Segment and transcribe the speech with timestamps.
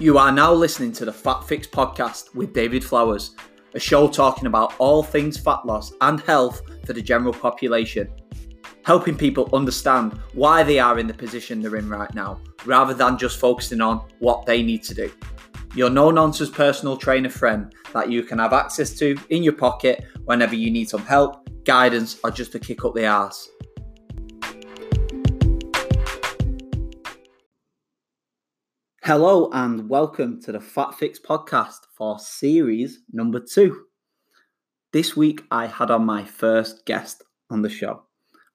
[0.00, 3.34] You are now listening to the Fat Fix podcast with David Flowers,
[3.74, 8.08] a show talking about all things fat loss and health for the general population,
[8.84, 13.18] helping people understand why they are in the position they're in right now, rather than
[13.18, 15.10] just focusing on what they need to do.
[15.74, 20.04] Your no nonsense personal trainer friend that you can have access to in your pocket
[20.26, 23.50] whenever you need some help, guidance, or just to kick up the arse.
[29.08, 33.86] Hello and welcome to the Fat Fix podcast for series number two.
[34.92, 38.02] This week I had on my first guest on the show.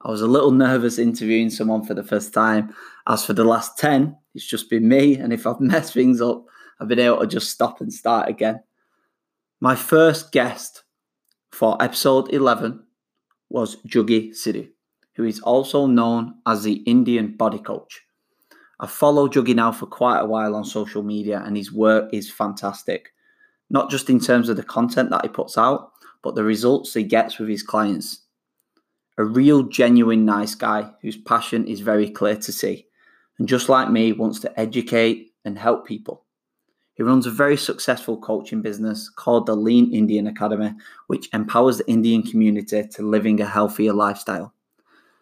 [0.04, 2.72] I was a little nervous interviewing someone for the first time,
[3.08, 6.46] as for the last 10, it's just been me, and if I've messed things up,
[6.80, 8.62] I've been able to just stop and start again.
[9.60, 10.84] My first guest
[11.52, 12.80] for episode 11
[13.50, 14.70] was Juggy Sidhu,
[15.16, 18.04] who is also known as the Indian body coach.
[18.84, 22.30] I've followed Juggy now for quite a while on social media, and his work is
[22.30, 23.14] fantastic.
[23.70, 27.04] Not just in terms of the content that he puts out, but the results he
[27.04, 28.24] gets with his clients.
[29.18, 32.86] A real, genuine, nice guy whose passion is very clear to see,
[33.40, 36.26] and just like me, wants to educate and help people.
[36.96, 40.74] He runs a very successful coaching business called the Lean Indian Academy,
[41.08, 44.54] which empowers the Indian community to living a healthier lifestyle.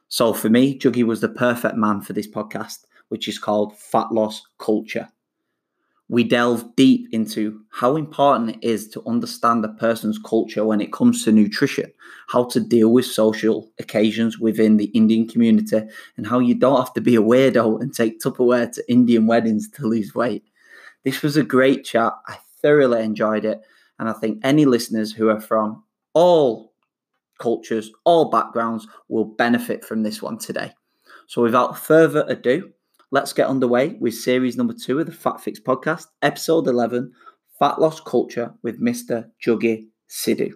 [0.08, 4.10] So for me, Juggy was the perfect man for this podcast which is called Fat
[4.14, 5.10] Loss Culture.
[6.08, 10.94] We delve deep into how important it is to understand a person's culture when it
[10.94, 11.92] comes to nutrition,
[12.30, 15.82] how to deal with social occasions within the Indian community,
[16.16, 19.70] and how you don't have to be a weirdo and take Tupperware to Indian weddings
[19.72, 20.46] to lose weight.
[21.04, 22.14] This was a great chat.
[22.28, 23.60] I thoroughly enjoyed it.
[24.00, 26.74] And I think any listeners who are from all
[27.40, 30.72] cultures, all backgrounds will benefit from this one today.
[31.28, 32.72] So without further ado,
[33.12, 37.12] let's get underway with series number two of the Fat Fix podcast, episode 11
[37.60, 39.30] Fat Loss Culture with Mr.
[39.46, 40.54] Juggy Sidhu.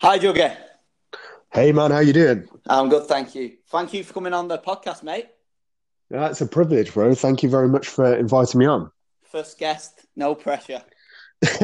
[0.00, 0.56] Hi, Juggy.
[1.52, 2.48] Hey, man, how you doing?
[2.68, 3.52] I'm good, thank you.
[3.68, 5.28] Thank you for coming on the podcast, mate.
[6.10, 7.14] That's a privilege, bro.
[7.14, 8.90] Thank you very much for inviting me on.
[9.24, 10.82] First guest, no pressure.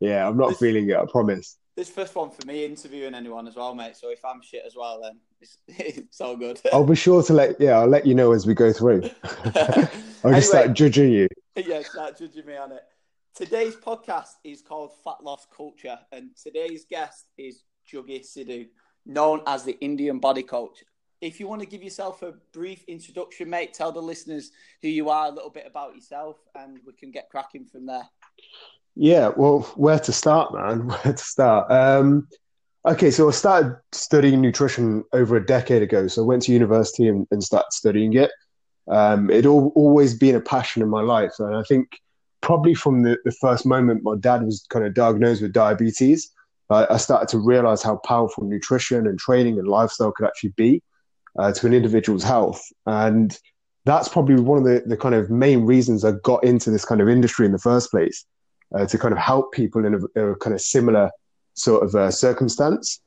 [0.00, 3.48] yeah, I'm not this, feeling it, I promise this first one for me interviewing anyone
[3.48, 3.96] as well, mate.
[3.96, 6.60] So if I'm shit as well, then it's, it's all good.
[6.72, 9.02] I'll be sure to let yeah, I'll let you know as we go through.
[9.24, 9.88] I'll
[10.24, 11.28] anyway, just start judging you.
[11.56, 12.82] Yeah, start judging me on it.
[13.32, 18.66] Today's podcast is called Fat Loss Culture, and today's guest is Juggy Sidhu,
[19.06, 20.82] known as the Indian Body Coach.
[21.20, 24.50] If you want to give yourself a brief introduction, mate, tell the listeners
[24.82, 28.08] who you are, a little bit about yourself, and we can get cracking from there.
[28.96, 30.86] Yeah, well, where to start, man?
[30.88, 31.70] Where to start?
[31.70, 32.28] Um,
[32.86, 36.06] okay, so I started studying nutrition over a decade ago.
[36.06, 38.30] So I went to university and, and started studying it.
[38.88, 41.88] Um, it all, always been a passion in my life, and I think
[42.42, 46.30] probably from the, the first moment my dad was kind of diagnosed with diabetes,
[46.68, 50.82] I, I started to realize how powerful nutrition and training and lifestyle could actually be
[51.38, 52.62] uh, to an individual's health.
[52.84, 53.36] And
[53.86, 57.00] that's probably one of the, the kind of main reasons I got into this kind
[57.00, 58.26] of industry in the first place
[58.74, 61.10] uh, to kind of help people in a, a kind of similar
[61.54, 63.00] sort of uh, circumstance.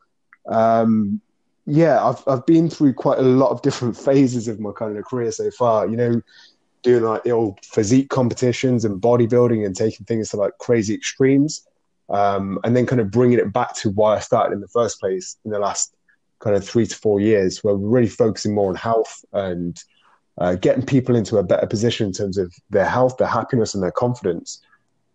[0.48, 1.22] Um,
[1.66, 5.06] yeah, I've I've been through quite a lot of different phases of my kind of
[5.06, 5.88] career so far.
[5.88, 6.22] You know,
[6.82, 11.68] doing like the old physique competitions and bodybuilding and taking things to like crazy extremes,
[12.10, 15.00] um, and then kind of bringing it back to why I started in the first
[15.00, 15.94] place in the last
[16.40, 19.84] kind of three to four years, where we're really focusing more on health and
[20.38, 23.84] uh, getting people into a better position in terms of their health, their happiness, and
[23.84, 24.62] their confidence.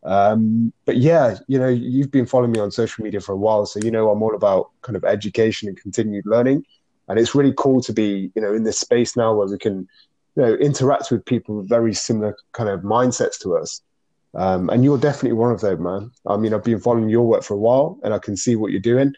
[0.05, 3.67] Um, but yeah, you know, you've been following me on social media for a while,
[3.67, 6.65] so you know I'm all about kind of education and continued learning.
[7.09, 9.89] And it's really cool to be, you know, in this space now where we can,
[10.37, 13.83] you know, interact with people with very similar kind of mindsets to us.
[14.35, 16.11] Um, and you're definitely one of them, man.
[16.27, 18.73] I mean, I've been following your work for a while, and I can see what
[18.73, 19.13] you're doing,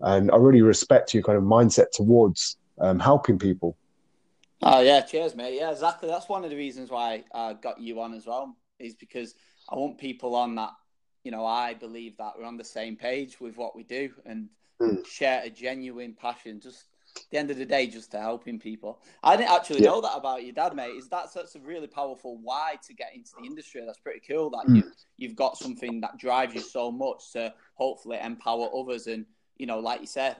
[0.00, 3.76] and I really respect your kind of mindset towards um, helping people.
[4.62, 5.56] Oh yeah, cheers, mate.
[5.56, 6.08] Yeah, exactly.
[6.08, 9.34] That's one of the reasons why I got you on as well, is because
[9.70, 10.72] I want people on that.
[11.24, 14.48] You know, I believe that we're on the same page with what we do and
[14.80, 15.06] mm.
[15.06, 16.60] share a genuine passion.
[16.60, 16.84] Just
[17.30, 19.00] the end of the day, just to helping people.
[19.22, 19.90] I didn't actually yeah.
[19.90, 20.96] know that about your dad, mate.
[20.96, 23.82] Is that such a really powerful why to get into the industry?
[23.84, 24.50] That's pretty cool.
[24.50, 24.76] That mm.
[24.76, 24.84] you
[25.16, 29.26] you've got something that drives you so much to hopefully empower others and
[29.58, 30.36] you know, like you said,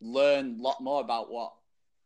[0.00, 1.52] learn a lot more about what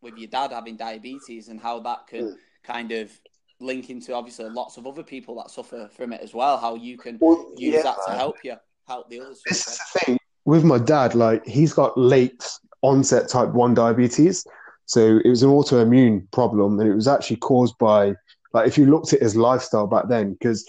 [0.02, 2.34] with your dad having diabetes and how that could mm.
[2.62, 3.10] kind of
[3.60, 6.58] link into obviously lots of other people that suffer from it as well.
[6.58, 8.56] How you can well, use yeah, that to help you,
[8.86, 9.42] help the others.
[9.46, 11.14] This is the thing with my dad.
[11.14, 12.48] Like he's got late
[12.82, 14.46] onset type one diabetes,
[14.86, 18.14] so it was an autoimmune problem, and it was actually caused by
[18.52, 20.66] like if you looked at his lifestyle back then, because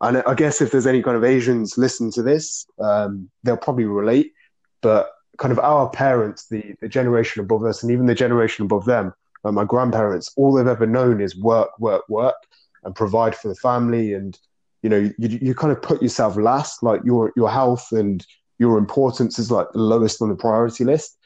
[0.00, 3.84] and I guess if there's any kind of Asians listening to this, um, they'll probably
[3.84, 4.32] relate.
[4.80, 8.84] But kind of our parents, the the generation above us, and even the generation above
[8.84, 9.12] them,
[9.44, 12.36] like my grandparents, all they've ever known is work, work, work,
[12.84, 14.14] and provide for the family.
[14.14, 14.38] And
[14.82, 18.24] you know, you you kind of put yourself last, like your your health and
[18.58, 21.16] your importance is like the lowest on the priority list.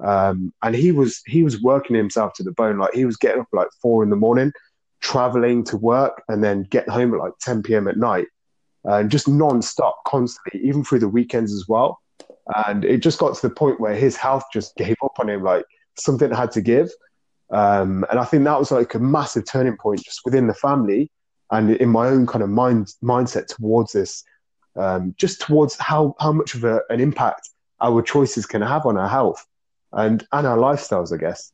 [0.00, 2.78] Um, and he was he was working himself to the bone.
[2.78, 4.52] Like he was getting up at like four in the morning,
[5.00, 7.88] traveling to work, and then getting home at like 10 p.m.
[7.88, 8.26] at night,
[8.84, 12.00] and just non-stop, constantly, even through the weekends as well.
[12.66, 15.42] And it just got to the point where his health just gave up on him.
[15.42, 15.64] Like
[15.98, 16.90] something had to give.
[17.50, 21.10] Um, and I think that was like a massive turning point just within the family
[21.50, 24.24] and in my own kind of mind mindset towards this,
[24.76, 27.50] um, just towards how how much of a, an impact
[27.80, 29.44] our choices can have on our health
[29.92, 31.52] and and our lifestyles, I guess.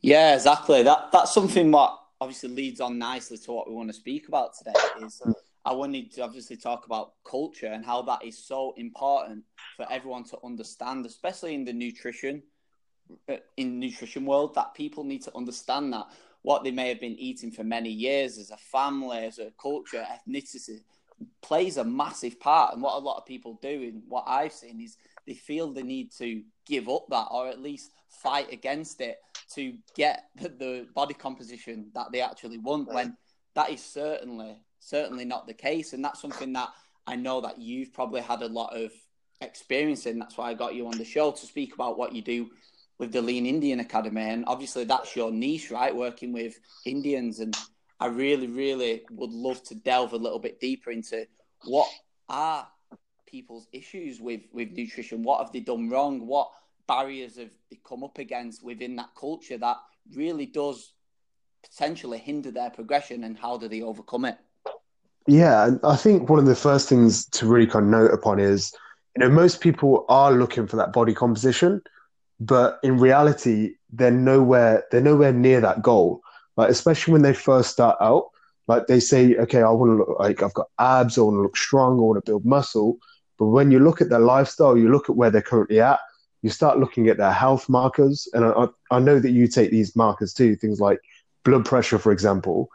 [0.00, 0.82] Yeah, exactly.
[0.82, 1.90] That that's something that
[2.20, 4.78] obviously leads on nicely to what we want to speak about today.
[5.02, 5.34] Is mm.
[5.64, 9.44] I wanted to obviously talk about culture and how that is so important
[9.76, 12.42] for everyone to understand, especially in the nutrition
[13.56, 16.06] in nutrition world, that people need to understand that
[16.42, 20.04] what they may have been eating for many years as a family, as a culture,
[20.28, 20.80] ethnicity
[21.42, 22.74] plays a massive part.
[22.74, 24.96] And what a lot of people do, and what I've seen, is
[25.26, 29.18] they feel the need to give up that or at least fight against it
[29.54, 33.16] to get the body composition that they actually want when
[33.54, 35.92] that is certainly certainly not the case.
[35.92, 36.68] And that's something that
[37.06, 38.92] I know that you've probably had a lot of
[39.40, 40.18] experience in.
[40.18, 42.50] That's why I got you on the show to speak about what you do
[42.98, 47.56] with the Lean Indian Academy and obviously that's your niche right working with Indians and
[48.00, 51.26] I really really would love to delve a little bit deeper into
[51.64, 51.88] what
[52.28, 52.66] are
[53.28, 55.22] people's issues with with nutrition?
[55.22, 56.26] What have they done wrong?
[56.26, 56.50] What
[56.86, 59.76] barriers have they come up against within that culture that
[60.14, 60.94] really does
[61.62, 64.38] potentially hinder their progression, and how do they overcome it?
[65.26, 68.72] Yeah, I think one of the first things to really kind of note upon is,
[69.14, 71.82] you know, most people are looking for that body composition,
[72.40, 76.20] but in reality, they're nowhere they're nowhere near that goal.
[76.56, 78.28] Like especially when they first start out,
[78.66, 81.42] like they say, okay, I want to look like I've got abs, I want to
[81.42, 82.98] look strong, I want to build muscle,
[83.38, 86.00] but when you look at their lifestyle, you look at where they're currently at,
[86.42, 88.28] you start looking at their health markers.
[88.32, 91.00] And I, I know that you take these markers too, things like
[91.44, 92.68] blood pressure, for example,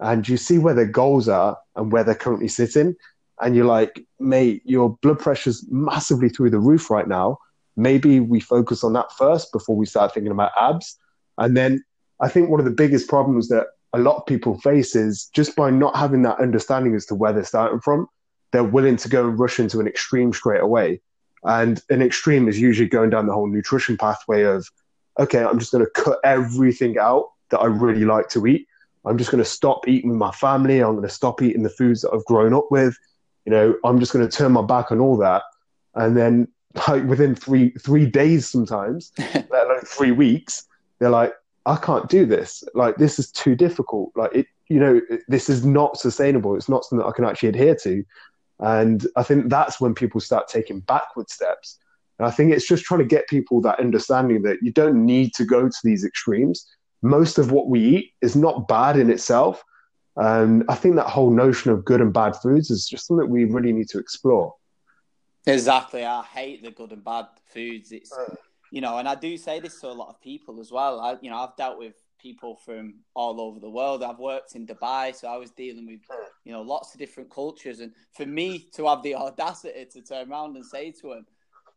[0.00, 2.94] and you see where their goals are and where they're currently sitting.
[3.40, 7.38] And you're like, mate, your blood pressure's massively through the roof right now.
[7.78, 10.98] Maybe we focus on that first before we start thinking about abs.
[11.38, 11.84] And then
[12.20, 15.54] I think one of the biggest problems that a lot of people face is just
[15.54, 18.08] by not having that understanding as to where they're starting from,
[18.50, 21.00] they're willing to go and rush into an extreme straight away.
[21.44, 24.68] And an extreme is usually going down the whole nutrition pathway of,
[25.20, 28.66] okay, I'm just going to cut everything out that I really like to eat.
[29.04, 30.80] I'm just going to stop eating with my family.
[30.80, 32.96] I'm going to stop eating the foods that I've grown up with.
[33.46, 35.42] You know, I'm just going to turn my back on all that.
[35.94, 36.48] And then,
[36.88, 40.66] like within three three days, sometimes, let alone three weeks,
[40.98, 41.34] they're like,
[41.66, 42.64] I can't do this.
[42.74, 44.12] Like this is too difficult.
[44.16, 46.56] Like it, you know, this is not sustainable.
[46.56, 48.04] It's not something that I can actually adhere to.
[48.60, 51.78] And I think that's when people start taking backward steps.
[52.18, 55.32] And I think it's just trying to get people that understanding that you don't need
[55.34, 56.66] to go to these extremes.
[57.02, 59.62] Most of what we eat is not bad in itself.
[60.16, 63.32] And I think that whole notion of good and bad foods is just something that
[63.32, 64.54] we really need to explore.
[65.48, 66.04] Exactly.
[66.04, 67.92] I hate the good and bad foods.
[67.92, 68.12] It's,
[68.70, 71.00] you know, and I do say this to a lot of people as well.
[71.00, 74.02] I, you know, I've dealt with people from all over the world.
[74.02, 76.00] I've worked in Dubai, so I was dealing with
[76.44, 80.30] you know lots of different cultures, and for me to have the audacity to turn
[80.30, 81.26] around and say to him,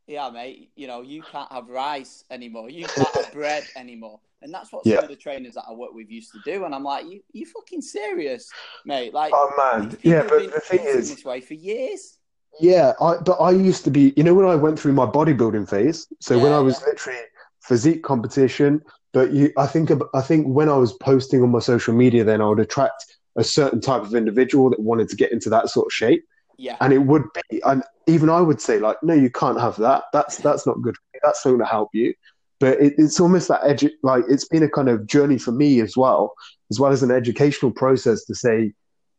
[0.08, 4.54] "Yeah, mate, you know you can't have rice anymore, you can't have bread anymore," and
[4.54, 4.96] that's what yeah.
[4.96, 7.22] some of the trainers that I work with used to do, and I'm like, "You,
[7.32, 8.50] you fucking serious,
[8.86, 12.18] mate?" Like, oh man, yeah, but the thing is, this way for years.
[12.60, 15.70] Yeah, I, but I used to be, you know, when I went through my bodybuilding
[15.70, 16.08] phase.
[16.20, 16.88] So yeah, when I was yeah.
[16.88, 17.20] literally
[17.62, 18.82] physique competition,
[19.14, 22.42] but you, I think, I think when I was posting on my social media, then
[22.42, 23.06] I would attract
[23.38, 26.26] a certain type of individual that wanted to get into that sort of shape.
[26.58, 26.78] Yeah.
[26.82, 30.04] And it would be, and even I would say, like, no, you can't have that.
[30.14, 30.96] That's that's not good.
[31.24, 32.14] That's not going to help you.
[32.60, 35.82] But it, it's almost that edu- like it's been a kind of journey for me
[35.82, 36.34] as well,
[36.70, 38.74] as well as an educational process to say,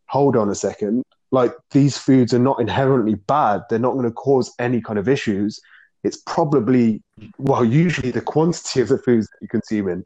[0.06, 3.62] hold on a second, like these foods are not inherently bad.
[3.68, 5.60] They're not going to cause any kind of issues
[6.04, 7.02] it's probably
[7.38, 10.04] well usually the quantity of the foods that you're consuming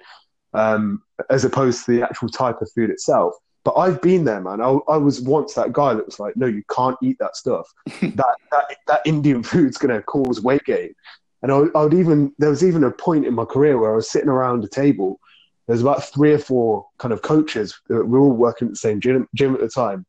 [0.55, 4.61] um, as opposed to the actual type of food itself but i've been there man
[4.61, 7.69] I, I was once that guy that was like no you can't eat that stuff
[8.01, 10.95] that, that that indian food's going to cause weight gain
[11.43, 13.97] and I, I would even there was even a point in my career where i
[13.97, 15.19] was sitting around a table
[15.67, 17.81] There's about three or four kind of coaches.
[17.89, 20.07] That We are all working at the same gym, gym at the time.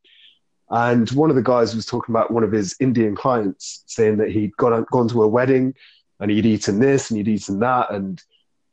[0.69, 4.31] And one of the guys was talking about one of his Indian clients saying that
[4.31, 5.73] he'd gone, gone to a wedding
[6.19, 7.91] and he'd eaten this and he'd eaten that.
[7.91, 8.21] And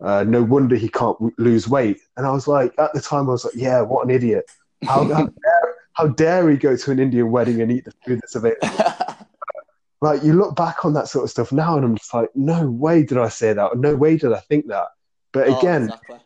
[0.00, 1.98] uh, no wonder he can't w- lose weight.
[2.16, 4.50] And I was like, at the time, I was like, yeah, what an idiot.
[4.82, 8.20] How, how, dare, how dare he go to an Indian wedding and eat the food
[8.20, 8.68] that's available?
[10.00, 12.68] like, you look back on that sort of stuff now, and I'm just like, no
[12.68, 13.78] way did I say that.
[13.78, 14.88] No way did I think that.
[15.32, 16.18] But oh, again, exactly.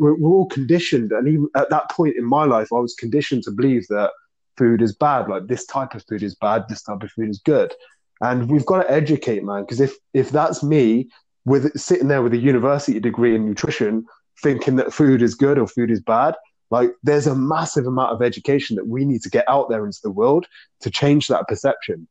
[0.00, 1.12] we're, we're all conditioned.
[1.12, 4.10] And even at that point in my life, I was conditioned to believe that
[4.60, 5.28] food is bad.
[5.28, 7.72] Like, this type of food is bad, this type of food is good.
[8.20, 11.08] And we've got to educate, man, because if, if that's me
[11.46, 14.04] with sitting there with a university degree in nutrition,
[14.42, 16.34] thinking that food is good or food is bad.
[16.70, 19.98] Like there's a massive amount of education that we need to get out there into
[20.02, 20.46] the world
[20.82, 22.06] to change that perception.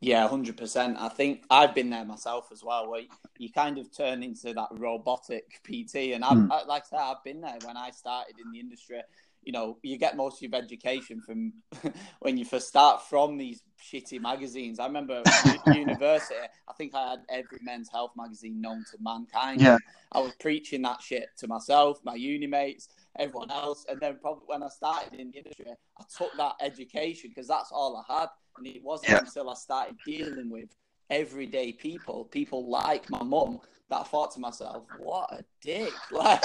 [0.00, 0.98] Yeah, hundred percent.
[0.98, 3.02] I think I've been there myself as well, where
[3.38, 6.66] you kind of turn into that robotic PT, and I've, mm.
[6.66, 9.00] Like I said, I've been there when I started in the industry
[9.44, 11.52] you know, you get most of your education from
[12.20, 14.78] when you first start from these shitty magazines.
[14.78, 15.22] I remember
[15.66, 16.34] university,
[16.68, 19.60] I think I had every men's health magazine known to mankind.
[19.60, 19.78] Yeah.
[20.12, 23.84] I was preaching that shit to myself, my uni mates, everyone else.
[23.88, 27.70] And then probably when I started in the industry, I took that education because that's
[27.70, 28.28] all I had.
[28.56, 29.18] And it wasn't yeah.
[29.18, 30.70] until I started dealing with
[31.10, 35.92] everyday people, people like my mum, that I thought to myself, what a dick.
[36.10, 36.42] Like,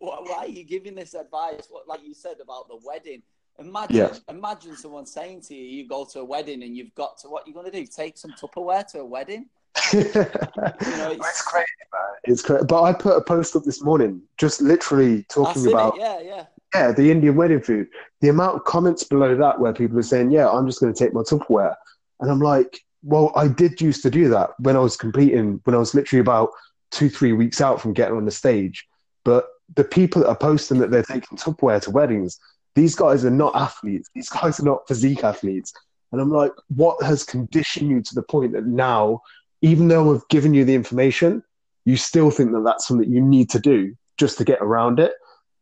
[0.00, 1.66] why are you giving this advice?
[1.70, 3.22] What, like you said about the wedding.
[3.58, 4.14] Imagine, yeah.
[4.28, 7.46] imagine someone saying to you, you go to a wedding and you've got to, what
[7.46, 7.86] you're going to do?
[7.86, 9.46] Take some Tupperware to a wedding?
[9.92, 12.02] you know, it's, it's crazy, man.
[12.24, 12.64] It's crazy.
[12.68, 16.00] But I put a post up this morning, just literally talking about, it.
[16.00, 17.88] yeah, yeah, yeah, the Indian wedding food.
[18.20, 20.98] The amount of comments below that where people are saying, "Yeah, I'm just going to
[20.98, 21.74] take my Tupperware,"
[22.20, 25.74] and I'm like, well, I did used to do that when I was competing, when
[25.74, 26.50] I was literally about
[26.90, 28.86] two, three weeks out from getting on the stage.
[29.24, 32.38] But the people that are posting that they're taking Tupperware to weddings,
[32.74, 34.10] these guys are not athletes.
[34.14, 35.72] These guys are not physique athletes.
[36.12, 39.20] And I'm like, what has conditioned you to the point that now,
[39.60, 41.42] even though I've given you the information,
[41.84, 45.12] you still think that that's something you need to do just to get around it?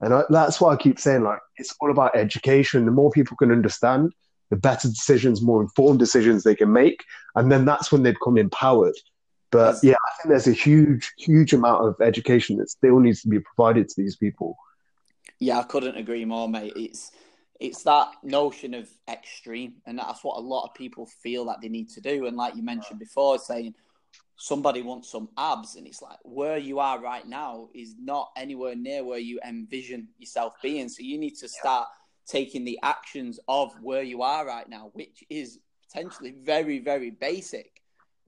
[0.00, 2.84] And I, that's why I keep saying, like, it's all about education.
[2.84, 4.12] The more people can understand,
[4.50, 7.04] the better decisions, more informed decisions they can make.
[7.34, 8.96] And then that's when they become empowered.
[9.50, 13.28] But yeah, I think there's a huge, huge amount of education that still needs to
[13.28, 14.56] be provided to these people.
[15.38, 16.72] Yeah, I couldn't agree more, mate.
[16.76, 17.12] It's
[17.58, 21.68] it's that notion of extreme, and that's what a lot of people feel that they
[21.68, 22.26] need to do.
[22.26, 23.74] And like you mentioned before, saying
[24.36, 28.74] somebody wants some abs, and it's like where you are right now is not anywhere
[28.74, 30.88] near where you envision yourself being.
[30.88, 31.88] So you need to start
[32.26, 37.82] taking the actions of where you are right now, which is potentially very, very basic,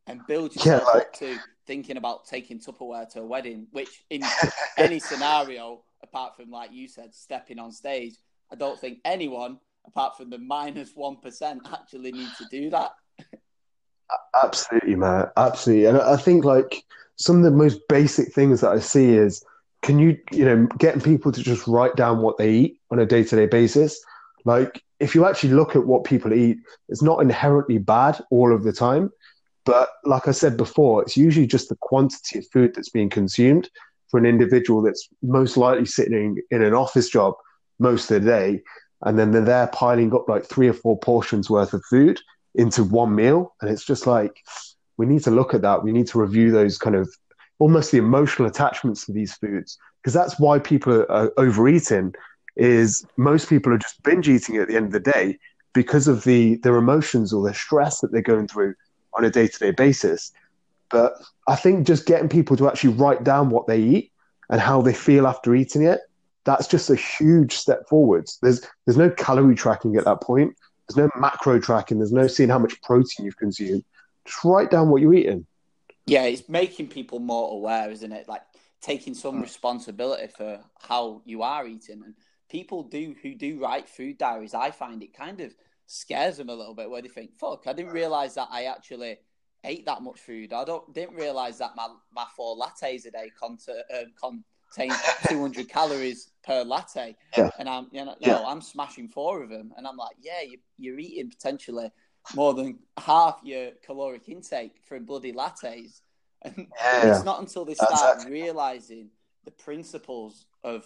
[0.06, 1.02] and build yourself yeah, like...
[1.02, 1.36] up to
[1.66, 4.22] thinking about taking Tupperware to a wedding, which in
[4.78, 8.14] any scenario, apart from like you said, stepping on stage,
[8.50, 12.92] I don't think anyone, apart from the minus one percent, actually need to do that.
[14.42, 15.26] Absolutely, man.
[15.36, 16.84] Absolutely, and I think like
[17.16, 19.44] some of the most basic things that I see is
[19.82, 23.06] can you you know getting people to just write down what they eat on a
[23.06, 24.00] day-to-day basis?
[24.44, 26.58] Like if you actually look at what people eat
[26.88, 29.10] it's not inherently bad all of the time.
[29.64, 33.68] But like i said before it's usually just the quantity of food that's being consumed
[34.10, 37.34] for an individual that's most likely sitting in an office job
[37.78, 38.62] most of the day.
[39.02, 42.20] And then they're there piling up like three or four portions worth of food
[42.54, 43.54] into one meal.
[43.60, 44.42] And it's just like
[44.96, 45.84] we need to look at that.
[45.84, 47.08] We need to review those kind of
[47.58, 52.14] almost the emotional attachments to these foods because that's why people are overeating
[52.56, 55.38] is most people are just binge eating at the end of the day
[55.72, 58.74] because of the their emotions or their stress that they're going through
[59.14, 60.32] on a day-to-day basis.
[60.90, 61.14] But
[61.46, 64.12] i think just getting people to actually write down what they eat
[64.50, 66.00] and how they feel after eating it
[66.48, 68.38] that's just a huge step forwards.
[68.40, 70.56] There's there's no calorie tracking at that point.
[70.88, 71.98] There's no macro tracking.
[71.98, 73.84] There's no seeing how much protein you've consumed.
[74.24, 75.46] Just write down what you're eating
[76.08, 78.28] yeah, it's making people more aware, isn't it?
[78.28, 78.42] Like
[78.80, 79.42] taking some hmm.
[79.42, 82.02] responsibility for how you are eating.
[82.04, 82.14] And
[82.50, 85.54] people do who do write food diaries, I find it kind of
[85.86, 89.18] scares them a little bit where they think, fuck, I didn't realize that I actually
[89.64, 90.52] ate that much food.
[90.52, 94.30] I don't didn't realize that my, my four lattes a day contain, uh,
[94.74, 94.92] contain
[95.28, 97.16] 200 calories per latte.
[97.36, 97.50] Yeah.
[97.58, 98.42] And I'm, you know, yeah.
[98.46, 99.72] I'm smashing four of them.
[99.76, 101.90] And I'm like, yeah, you, you're eating potentially
[102.34, 106.00] more than half your caloric intake from bloody lattes.
[106.42, 108.32] And yeah, it's not until they start exactly.
[108.32, 109.10] realizing
[109.44, 110.84] the principles of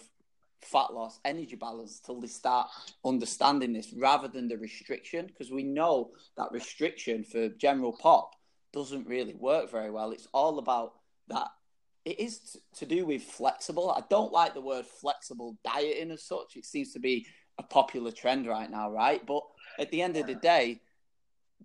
[0.61, 2.69] fat loss, energy balance, till they start
[3.05, 5.27] understanding this rather than the restriction.
[5.27, 8.31] Because we know that restriction for general pop
[8.71, 10.11] doesn't really work very well.
[10.11, 10.93] It's all about
[11.27, 11.49] that
[12.05, 13.91] it is to do with flexible.
[13.91, 16.55] I don't like the word flexible dieting as such.
[16.55, 17.25] It seems to be
[17.57, 19.25] a popular trend right now, right?
[19.25, 19.43] But
[19.79, 20.81] at the end of the day,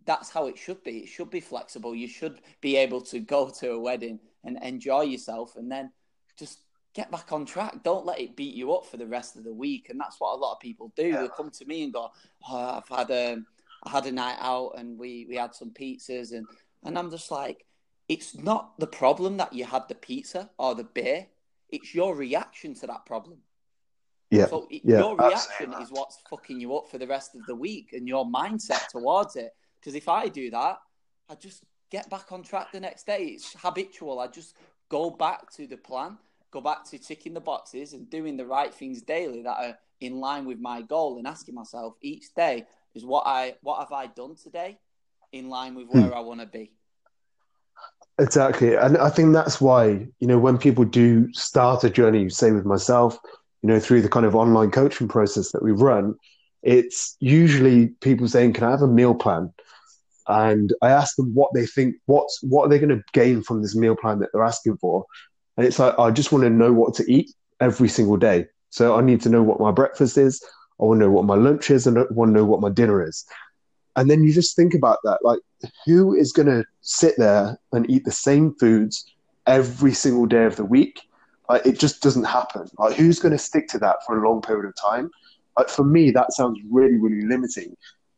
[0.05, 0.99] that's how it should be.
[0.99, 1.95] It should be flexible.
[1.95, 5.93] You should be able to go to a wedding and enjoy yourself and then
[6.39, 6.61] just
[6.95, 7.83] get back on track.
[7.83, 9.91] Don't let it beat you up for the rest of the week.
[9.91, 11.09] And that's what a lot of people do.
[11.09, 11.23] Yeah.
[11.23, 12.11] They come to me and go,
[12.49, 13.39] oh, I've had a,
[13.85, 16.47] I had a night out and we, we had some pizzas and,
[16.85, 17.67] and I'm just like,
[18.09, 21.27] it's not the problem that you had the pizza or the beer.
[21.69, 23.39] It's your reaction to that problem.
[24.31, 24.47] Yeah.
[24.47, 27.93] So yeah, your reaction is what's fucking you up for the rest of the week
[27.93, 29.55] and your mindset towards it.
[29.81, 30.79] Because if I do that,
[31.29, 33.25] I just get back on track the next day.
[33.25, 34.21] It's habitual.
[34.21, 34.55] I just
[34.89, 36.19] go back to the plan,
[36.51, 40.21] go back to ticking the boxes and doing the right things daily that are in
[40.21, 44.07] line with my goal and asking myself each day is what I what have I
[44.07, 44.79] done today
[45.33, 46.15] in line with where hmm.
[46.15, 46.73] I want to be.
[48.19, 48.75] Exactly.
[48.75, 52.65] And I think that's why, you know, when people do start a journey, say with
[52.65, 53.17] myself,
[53.63, 56.17] you know, through the kind of online coaching process that we run,
[56.63, 59.53] it's usually people saying, Can I have a meal plan?
[60.29, 63.63] And I ask them what they think, what's what are they going to gain from
[63.63, 65.07] this meal plan that they're asking for?
[65.57, 68.47] And it's like, I just want to know what to eat every single day.
[68.71, 70.45] So I need to know what my breakfast is.
[70.81, 72.71] I want to know what my lunch is and I want to know what my
[72.71, 73.25] dinner is.
[73.97, 75.19] And then you just think about that.
[75.23, 75.41] Like,
[75.85, 79.05] who is going to sit there and eat the same foods
[79.47, 81.01] every single day of the week?
[81.49, 82.69] Like, it just doesn't happen.
[82.79, 85.11] Like, who's going to stick to that for a long period of time?
[85.57, 87.75] Like, for me, that sounds really, really limiting.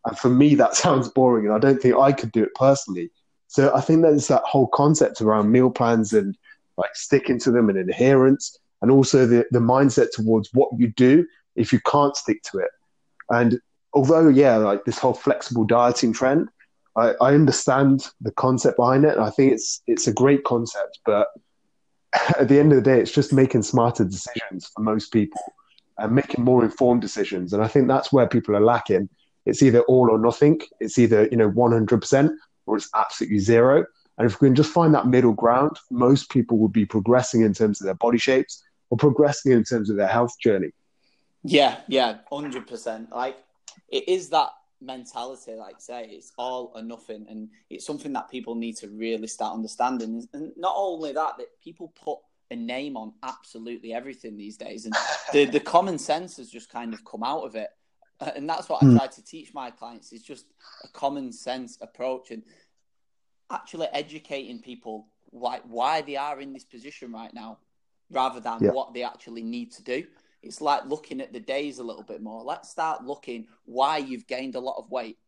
[0.07, 1.47] And for me, that sounds boring.
[1.47, 3.11] And I don't think I could do it personally.
[3.49, 6.37] So I think there's that whole concept around meal plans and
[6.77, 11.27] like sticking to them and adherence, and also the, the mindset towards what you do
[11.57, 12.71] if you can't stick to it.
[13.29, 13.61] And
[13.93, 16.49] although, yeah, like this whole flexible dieting trend,
[16.97, 19.17] I, I understand the concept behind it.
[19.17, 21.29] And I think it's it's a great concept, but
[22.39, 25.41] at the end of the day, it's just making smarter decisions for most people
[25.99, 27.53] and making more informed decisions.
[27.53, 29.09] And I think that's where people are lacking.
[29.47, 30.61] It's either all or nothing.
[30.81, 32.31] It's either you know 100%
[32.67, 33.87] or it's absolutely zero.
[34.19, 37.55] And if we can just find that middle ground, most people will be progressing in
[37.55, 40.73] terms of their body shapes or progressing in terms of their health journey.
[41.43, 43.11] Yeah, yeah, hundred percent.
[43.11, 43.39] Like
[43.89, 44.51] it is that
[44.83, 49.27] mentality, like say, it's all or nothing, and it's something that people need to really
[49.27, 50.27] start understanding.
[50.33, 52.19] And not only that, that people put
[52.51, 54.95] a name on absolutely everything these days, and
[55.33, 57.71] the the common sense has just kind of come out of it.
[58.21, 58.97] And that's what I hmm.
[58.97, 60.47] try to teach my clients is just
[60.85, 62.43] a common sense approach and
[63.51, 67.59] actually educating people why why they are in this position right now,
[68.11, 68.71] rather than yeah.
[68.71, 70.05] what they actually need to do.
[70.43, 72.43] It's like looking at the days a little bit more.
[72.43, 75.19] Let's start looking why you've gained a lot of weight.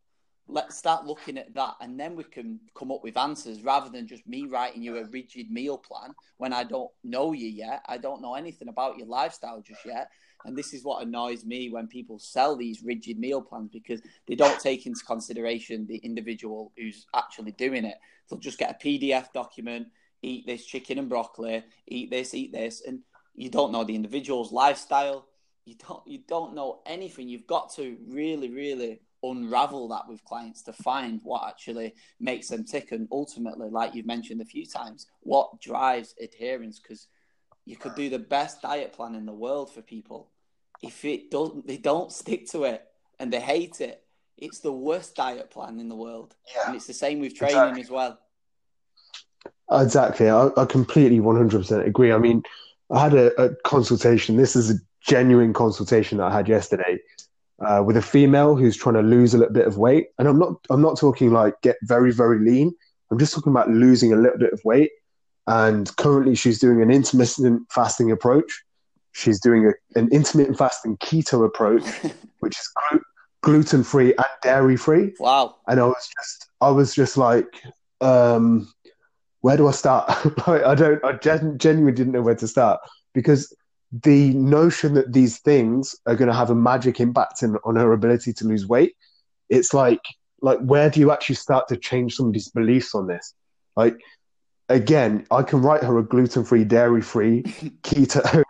[0.48, 4.08] Let's start looking at that, and then we can come up with answers rather than
[4.08, 7.82] just me writing you a rigid meal plan when I don't know you yet.
[7.86, 10.10] I don't know anything about your lifestyle just yet.
[10.44, 14.34] And this is what annoys me when people sell these rigid meal plans because they
[14.34, 17.96] don't take into consideration the individual who's actually doing it.
[18.28, 19.88] They'll just get a PDF document,
[20.22, 23.00] eat this chicken and broccoli, eat this, eat this, and
[23.34, 25.26] you don't know the individual's lifestyle.
[25.64, 27.28] You don't you don't know anything.
[27.28, 32.64] You've got to really, really unravel that with clients to find what actually makes them
[32.64, 37.06] tick and ultimately, like you've mentioned a few times, what drives adherence because
[37.64, 40.31] you could do the best diet plan in the world for people.
[40.82, 42.84] If it doesn't, they don't stick to it
[43.18, 44.02] and they hate it,
[44.36, 46.34] it's the worst diet plan in the world.
[46.54, 46.62] Yeah.
[46.66, 47.82] And it's the same with training exactly.
[47.82, 48.18] as well.
[49.70, 50.28] Exactly.
[50.28, 52.12] I, I completely 100% agree.
[52.12, 52.42] I mean,
[52.90, 54.36] I had a, a, consultation.
[54.36, 56.98] This is a genuine consultation that I had yesterday
[57.64, 60.38] uh, with a female who's trying to lose a little bit of weight, and I'm
[60.38, 62.74] not I'm not talking like get very very lean.
[63.10, 64.90] I'm just talking about losing a little bit of weight.
[65.46, 68.62] And currently, she's doing an intermittent fasting approach.
[69.12, 71.84] She's doing a, an intermittent fasting keto approach,
[72.40, 72.72] which is
[73.42, 75.12] gluten free and dairy free.
[75.18, 75.56] Wow!
[75.68, 77.62] And I was just I was just like.
[78.00, 78.68] Um,
[79.42, 80.08] where do I start?
[80.48, 82.80] I don't, I genuinely didn't know where to start
[83.12, 83.54] because
[83.92, 87.92] the notion that these things are going to have a magic impact in, on her
[87.92, 88.94] ability to lose weight,
[89.50, 90.00] it's like,
[90.40, 93.34] like where do you actually start to change somebody's beliefs on this?
[93.76, 94.00] Like,
[94.68, 97.42] again, I can write her a gluten-free, dairy-free,
[97.82, 98.42] keto,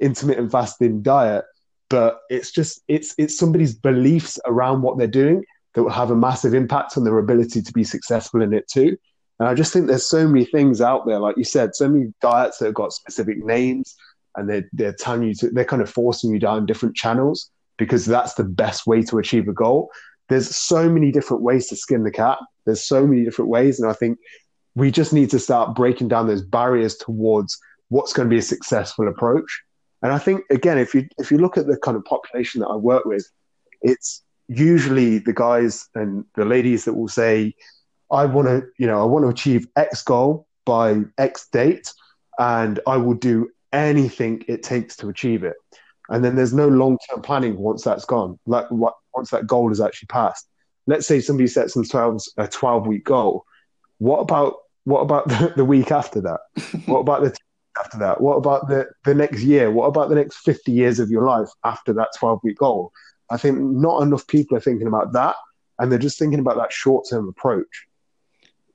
[0.00, 1.44] intermittent fasting diet,
[1.88, 6.16] but it's just it's it's somebody's beliefs around what they're doing that will have a
[6.16, 8.96] massive impact on their ability to be successful in it too.
[9.38, 12.12] And I just think there's so many things out there, like you said, so many
[12.20, 13.96] diets that have got specific names
[14.36, 18.04] and they're, they're telling you to, they're kind of forcing you down different channels because
[18.04, 19.90] that's the best way to achieve a goal.
[20.28, 22.38] There's so many different ways to skin the cat.
[22.66, 23.80] There's so many different ways.
[23.80, 24.18] And I think
[24.74, 27.58] we just need to start breaking down those barriers towards
[27.88, 29.62] what's going to be a successful approach.
[30.02, 32.68] And I think again, if you if you look at the kind of population that
[32.68, 33.30] I work with,
[33.82, 37.54] it's usually the guys and the ladies that will say,
[38.10, 41.92] I want to, you know, I want to achieve X goal by X date,
[42.38, 45.54] and I will do anything it takes to achieve it.
[46.08, 49.80] And then there's no long term planning once that's gone, like once that goal is
[49.80, 50.48] actually passed.
[50.86, 53.44] Let's say somebody sets themselves a 12 week goal.
[53.98, 56.40] What about what about the, the week after that?
[56.86, 57.36] what about the
[57.78, 58.20] after that?
[58.20, 59.70] What about the, the next year?
[59.70, 62.92] What about the next 50 years of your life after that 12 week goal?
[63.30, 65.36] I think not enough people are thinking about that,
[65.78, 67.86] and they're just thinking about that short term approach.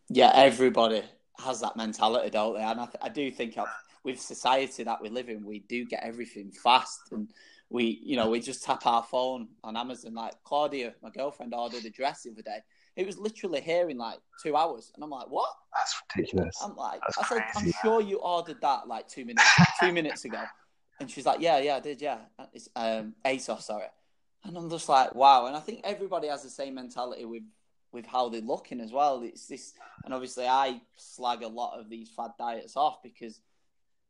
[0.10, 1.04] Yeah, everybody
[1.44, 2.64] has that mentality, don't they?
[2.64, 3.58] And I, th- I do think
[4.04, 7.30] with society that we live in, we do get everything fast, and
[7.70, 10.14] we, you know, we just tap our phone on Amazon.
[10.14, 12.60] Like Claudia, my girlfriend, ordered a dress the other day.
[12.96, 15.50] It was literally here in like two hours, and I'm like, "What?
[15.76, 19.50] That's ridiculous." I'm like, That's I said, "I'm sure you ordered that like two minutes,
[19.80, 20.44] two minutes ago,"
[21.00, 22.20] and she's like, "Yeah, yeah, I did, yeah."
[22.54, 23.88] It's um, ASOS, sorry.
[24.46, 25.48] And I'm just like, wow.
[25.48, 27.44] And I think everybody has the same mentality with
[27.92, 29.24] with how they're looking as well.
[29.24, 33.40] It's this, and obviously I slag a lot of these fad diets off because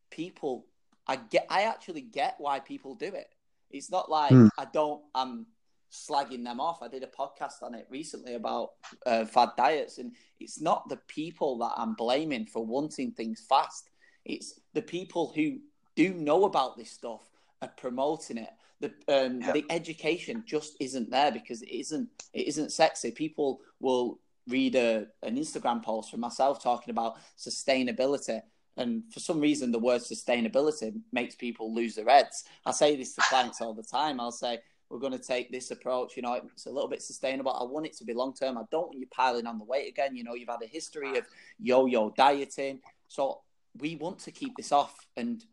[0.10, 0.65] people,
[1.08, 3.28] I get, I actually get why people do it.
[3.69, 4.50] It's not like mm.
[4.58, 5.45] I don't, I'm
[5.91, 6.82] slagging them off.
[6.82, 8.71] I did a podcast on it recently about
[9.06, 13.89] uh, fad diets, and it's not the people that I'm blaming for wanting things fast.
[14.26, 15.60] It's the people who
[15.95, 17.21] do know about this stuff
[17.62, 19.52] are promoting it the um, yeah.
[19.54, 23.12] the education just isn't there because it isn't it isn't sexy.
[23.12, 28.41] People will read a, an Instagram post from myself talking about sustainability.
[28.78, 32.43] And for some reason, the word sustainability makes people lose their heads.
[32.65, 34.19] I say this to clients all the time.
[34.19, 36.15] I'll say, we're going to take this approach.
[36.15, 37.52] You know, it's a little bit sustainable.
[37.52, 38.58] I want it to be long term.
[38.58, 40.15] I don't want you piling on the weight again.
[40.15, 41.26] You know, you've had a history of
[41.60, 42.80] yo yo dieting.
[43.08, 43.41] So
[43.80, 44.95] we want to keep this off.
[45.17, 45.43] And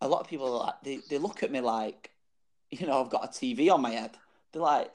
[0.00, 2.10] a lot of people, like, they, they look at me like,
[2.70, 4.16] you know, I've got a TV on my head.
[4.52, 4.90] They're like,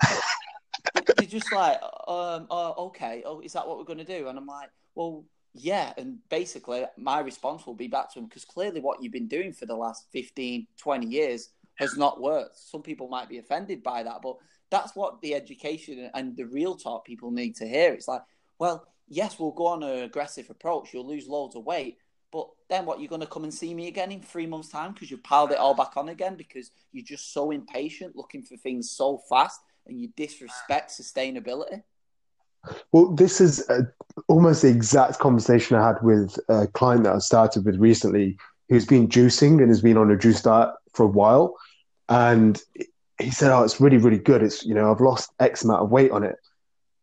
[1.17, 4.27] they're just like, um, oh, okay, oh, is that what we're going to do?
[4.27, 5.93] And I'm like, well, yeah.
[5.97, 9.51] And basically, my response will be back to them because clearly what you've been doing
[9.51, 12.57] for the last 15, 20 years has not worked.
[12.57, 14.35] Some people might be offended by that, but
[14.69, 17.93] that's what the education and the real talk people need to hear.
[17.93, 18.21] It's like,
[18.59, 20.93] well, yes, we'll go on an aggressive approach.
[20.93, 21.97] You'll lose loads of weight,
[22.33, 22.99] but then what?
[22.99, 25.51] You're going to come and see me again in three months' time because you've piled
[25.51, 29.61] it all back on again because you're just so impatient, looking for things so fast,
[29.87, 31.81] and you disrespect sustainability.
[32.91, 33.83] Well, this is uh,
[34.27, 38.37] almost the exact conversation I had with a client that I started with recently,
[38.69, 41.55] who's been juicing and has been on a juice diet for a while,
[42.07, 42.61] and
[43.19, 44.41] he said, "Oh, it's really, really good.
[44.43, 46.35] It's you know, I've lost X amount of weight on it."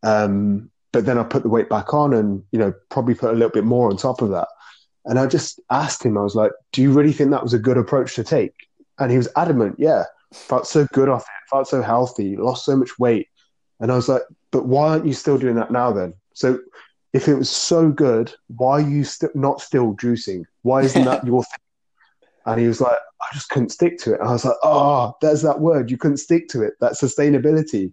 [0.02, 3.34] Um, but then I put the weight back on, and you know, probably put a
[3.34, 4.48] little bit more on top of that.
[5.06, 7.60] And I just asked him, I was like, do you really think that was a
[7.60, 8.54] good approach to take?
[8.98, 12.76] And he was adamant, yeah, felt so good off it, felt so healthy, lost so
[12.76, 13.28] much weight.
[13.78, 16.14] And I was like, but why aren't you still doing that now then?
[16.34, 16.58] So
[17.12, 20.44] if it was so good, why are you st- not still juicing?
[20.66, 21.58] Why isn't that your thing?
[22.46, 24.20] And he was like, I just couldn't stick to it.
[24.20, 25.90] And I was like, oh, there's that word.
[25.90, 26.74] You couldn't stick to it.
[26.80, 27.92] That sustainability.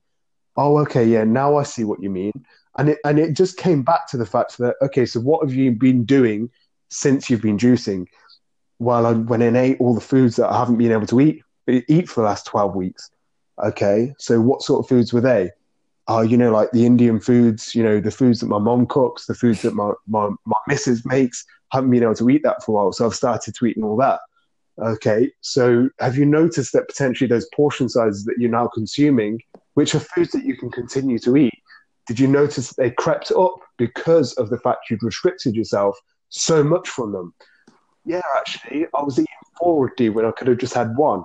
[0.57, 1.05] Oh, okay.
[1.05, 1.23] Yeah.
[1.23, 2.33] Now I see what you mean.
[2.77, 5.53] And it, and it just came back to the fact that, okay, so what have
[5.53, 6.49] you been doing
[6.89, 8.07] since you've been juicing
[8.77, 11.43] while I went and ate all the foods that I haven't been able to eat
[11.67, 13.09] eat for the last 12 weeks.
[13.63, 15.51] Okay, so what sort of foods were they?
[16.09, 19.25] Uh, you know, like the Indian foods, you know, the foods that my mom cooks,
[19.25, 22.71] the foods that my, my, my missus makes, haven't been able to eat that for
[22.71, 22.93] a while.
[22.93, 24.21] So I've started to eating all that.
[24.79, 29.39] Okay, so have you noticed that potentially those portion sizes that you're now consuming,
[29.73, 31.53] which are foods that you can continue to eat,
[32.07, 35.97] did you notice that they crept up because of the fact you'd restricted yourself
[36.33, 37.33] so much from them.
[38.05, 41.23] Yeah, actually, I was eating four roti when I could have just had one.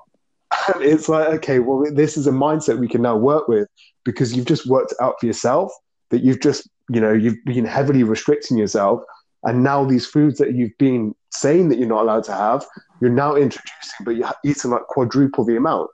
[0.75, 3.69] And it's like, okay, well, this is a mindset we can now work with
[4.05, 5.73] because you've just worked out for yourself
[6.11, 9.03] that you've just, you know, you've been heavily restricting yourself.
[9.45, 12.67] And now these foods that you've been saying that you're not allowed to have,
[13.01, 15.91] you're now introducing, but you're eating like quadruple the amount.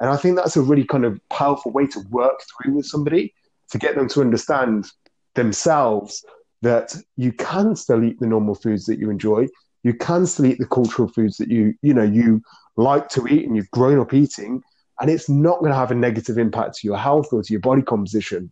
[0.00, 3.32] And I think that's a really kind of powerful way to work through with somebody
[3.70, 4.90] to get them to understand
[5.34, 6.24] themselves
[6.62, 9.46] that you can still eat the normal foods that you enjoy.
[9.84, 12.42] You can still eat the cultural foods that you, you know, you
[12.76, 14.62] like to eat and you've grown up eating,
[15.00, 17.60] and it's not going to have a negative impact to your health or to your
[17.60, 18.50] body composition.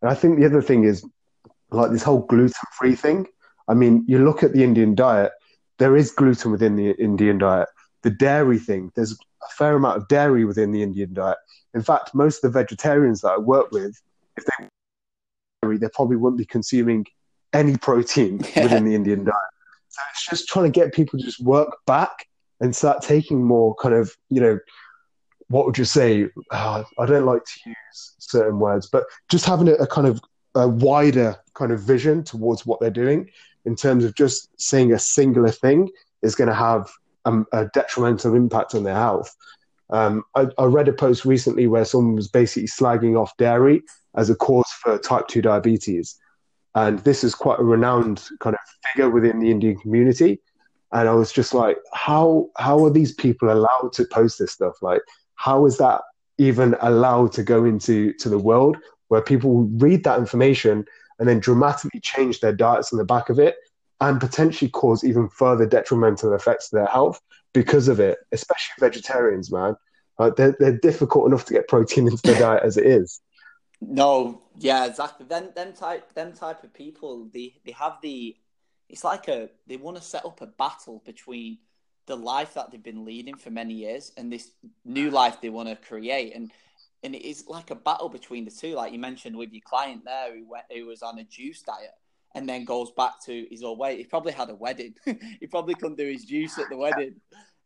[0.00, 1.04] And I think the other thing is
[1.70, 3.26] like this whole gluten free thing.
[3.72, 5.32] I mean, you look at the Indian diet,
[5.78, 7.70] there is gluten within the Indian diet.
[8.02, 11.38] The dairy thing, there's a fair amount of dairy within the Indian diet.
[11.72, 13.98] In fact, most of the vegetarians that I work with,
[14.36, 14.68] if they
[15.62, 17.06] dairy, they probably wouldn't be consuming
[17.54, 19.52] any protein within the Indian diet.
[19.88, 22.28] So it's just trying to get people to just work back
[22.60, 24.58] and start taking more kind of, you know,
[25.48, 26.28] what would you say?
[26.50, 30.20] Uh, I don't like to use certain words, but just having a, a kind of
[30.54, 33.30] a wider kind of vision towards what they're doing
[33.64, 35.90] in terms of just saying a singular thing
[36.22, 36.90] is going to have
[37.24, 39.34] um, a detrimental impact on their health.
[39.90, 43.82] Um, I, I, read a post recently where someone was basically slagging off dairy
[44.16, 46.18] as a cause for type 2 diabetes.
[46.74, 50.40] And this is quite a renowned kind of figure within the Indian community.
[50.92, 54.80] And I was just like, how how are these people allowed to post this stuff?
[54.82, 55.02] Like,
[55.34, 56.02] how is that
[56.38, 60.86] even allowed to go into to the world where people read that information
[61.22, 63.54] and then dramatically change their diets on the back of it
[64.00, 67.20] and potentially cause even further detrimental effects to their health
[67.52, 69.76] because of it, especially vegetarians, man.
[70.18, 73.20] Uh, they're, they're difficult enough to get protein into their diet as it is.
[73.80, 75.24] No, yeah, exactly.
[75.26, 78.34] Them, them type, them type of people, they, they have the.
[78.88, 81.58] It's like a they want to set up a battle between
[82.06, 84.50] the life that they've been leading for many years and this
[84.84, 86.50] new life they want to create, and
[87.02, 88.74] and it is like a battle between the two.
[88.74, 91.90] Like you mentioned with your client there, who went, who was on a juice diet
[92.34, 93.98] and then goes back to his old weight.
[93.98, 94.94] He probably had a wedding.
[95.40, 97.14] he probably couldn't do his juice at the wedding,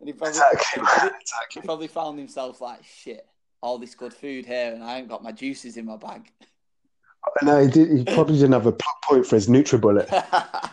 [0.00, 0.60] and he probably, exactly.
[0.74, 1.60] he, probably exactly.
[1.62, 3.26] he probably found himself like shit.
[3.62, 6.30] All this good food here, and I ain't got my juices in my bag.
[7.42, 10.08] No, he, did, he probably didn't have a point for his NutriBullet.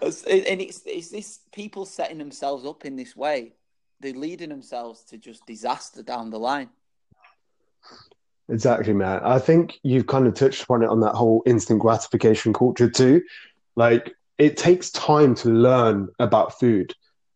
[0.00, 3.52] and it's, it's this people setting themselves up in this way.
[4.00, 6.70] They're leading themselves to just disaster down the line.
[8.48, 9.20] Exactly, man.
[9.24, 13.22] I think you've kind of touched upon it on that whole instant gratification culture too.
[13.76, 16.94] Like it takes time to learn about food.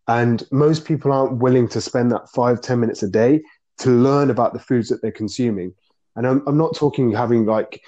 [0.08, 3.42] And most people aren't willing to spend that five, ten minutes a day
[3.78, 5.74] to learn about the foods that they're consuming.
[6.16, 7.80] And I'm, I'm not talking having like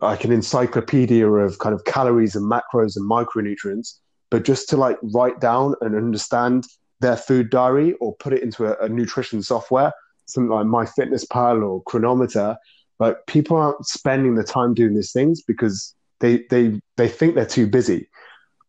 [0.00, 3.94] like an encyclopedia of kind of calories and macros and micronutrients,
[4.30, 6.66] but just to like write down and understand
[7.00, 9.92] their food diary or put it into a, a nutrition software
[10.26, 12.56] something like MyFitnessPal or Cronometer,
[12.98, 17.46] but people aren't spending the time doing these things because they they they think they're
[17.46, 18.08] too busy.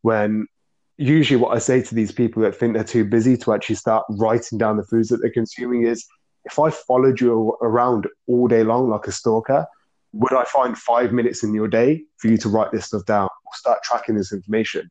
[0.01, 0.47] When
[0.97, 4.03] usually what I say to these people that think they're too busy to actually start
[4.09, 6.05] writing down the foods that they're consuming is
[6.45, 9.65] if I followed you around all day long like a stalker,
[10.13, 13.25] would I find five minutes in your day for you to write this stuff down
[13.45, 14.89] or start tracking this information?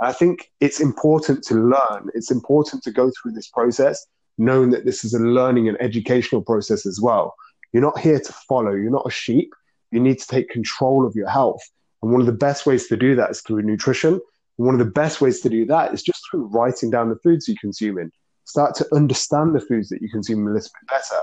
[0.00, 2.08] I think it's important to learn.
[2.14, 4.04] It's important to go through this process
[4.38, 7.34] knowing that this is a learning and educational process as well.
[7.72, 9.52] You're not here to follow, you're not a sheep.
[9.90, 11.60] You need to take control of your health.
[12.02, 14.14] And one of the best ways to do that is through nutrition.
[14.14, 17.18] And one of the best ways to do that is just through writing down the
[17.22, 18.10] foods you consume in.
[18.44, 21.20] Start to understand the foods that you consume a little bit better.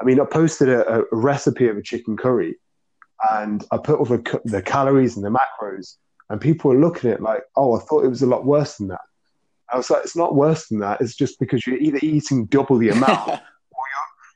[0.00, 2.56] I mean, I posted a, a recipe of a chicken curry
[3.30, 5.96] and I put all the, the calories and the macros,
[6.28, 8.76] and people were looking at it like, oh, I thought it was a lot worse
[8.76, 9.00] than that.
[9.72, 11.00] I was like, it's not worse than that.
[11.00, 13.38] It's just because you're either eating double the amount or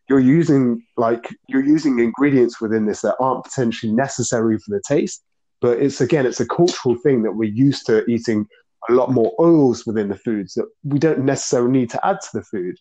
[0.08, 4.82] you're, you're using like you're using ingredients within this that aren't potentially necessary for the
[4.86, 5.22] taste.
[5.60, 8.46] But it's again, it's a cultural thing that we're used to eating
[8.88, 12.28] a lot more oils within the foods that we don't necessarily need to add to
[12.34, 12.76] the food.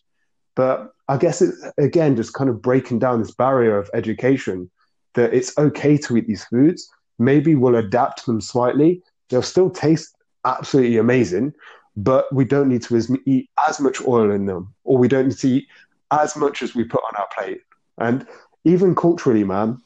[0.54, 4.70] But I guess it's again just kind of breaking down this barrier of education
[5.14, 6.88] that it's okay to eat these foods.
[7.18, 9.02] Maybe we'll adapt them slightly.
[9.30, 10.14] They'll still taste
[10.44, 11.54] absolutely amazing,
[11.96, 15.38] but we don't need to eat as much oil in them, or we don't need
[15.38, 15.68] to eat
[16.10, 17.60] as much as we put on our plate.
[17.98, 18.26] And
[18.64, 19.80] even culturally, man,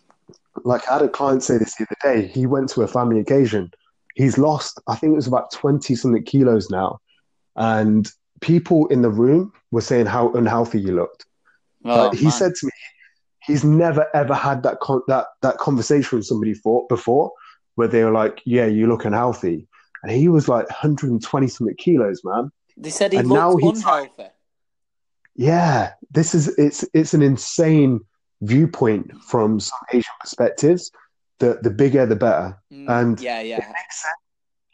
[0.64, 2.28] like I had a client say this the other day.
[2.28, 3.70] He went to a family occasion.
[4.14, 7.00] He's lost, I think it was about 20 something kilos now.
[7.56, 11.24] And people in the room were saying how unhealthy he looked.
[11.84, 12.32] Oh, he man.
[12.32, 12.72] said to me,
[13.46, 17.32] he's never ever had that con- that that conversation with somebody for, before
[17.76, 19.66] where they were like, "Yeah, you look unhealthy,"
[20.02, 22.50] and he was like 120 something kilos, man.
[22.76, 24.10] They said he and looked unhealthy.
[24.18, 24.32] Like,
[25.34, 28.00] yeah, this is it's it's an insane
[28.42, 30.90] viewpoint from some Asian perspectives.
[31.38, 33.72] The the bigger the better, mm, and yeah, yeah,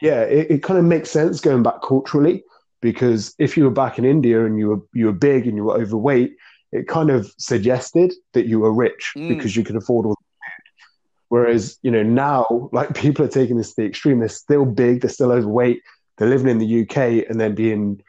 [0.01, 2.43] yeah, it, it kind of makes sense going back culturally
[2.81, 5.65] because if you were back in India and you were you were big and you
[5.65, 6.37] were overweight,
[6.73, 9.29] it kind of suggested that you were rich mm.
[9.29, 10.19] because you could afford all
[11.35, 14.21] Whereas, you know, now, like people are taking this to the extreme.
[14.21, 15.83] They're still big, they're still overweight,
[16.17, 18.01] they're living in the UK and then being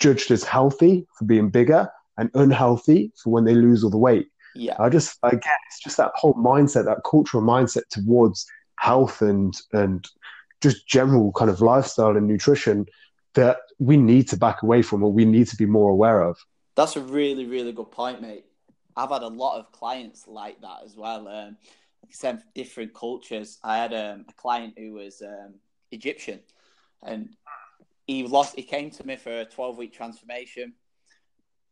[0.00, 4.26] judged as healthy for being bigger and unhealthy for when they lose all the weight.
[4.56, 4.74] Yeah.
[4.80, 8.46] I just, again, it's just that whole mindset, that cultural mindset towards
[8.80, 10.04] health and, and
[10.60, 12.86] just general kind of lifestyle and nutrition
[13.34, 16.36] that we need to back away from or we need to be more aware of.
[16.74, 18.44] That's a really, really good point, mate.
[18.96, 21.28] I've had a lot of clients like that as well.
[21.28, 21.56] Um,
[22.54, 23.58] different cultures.
[23.62, 25.54] I had um, a client who was um,
[25.90, 26.40] Egyptian,
[27.02, 27.30] and
[28.06, 28.56] he lost.
[28.56, 30.74] He came to me for a twelve week transformation.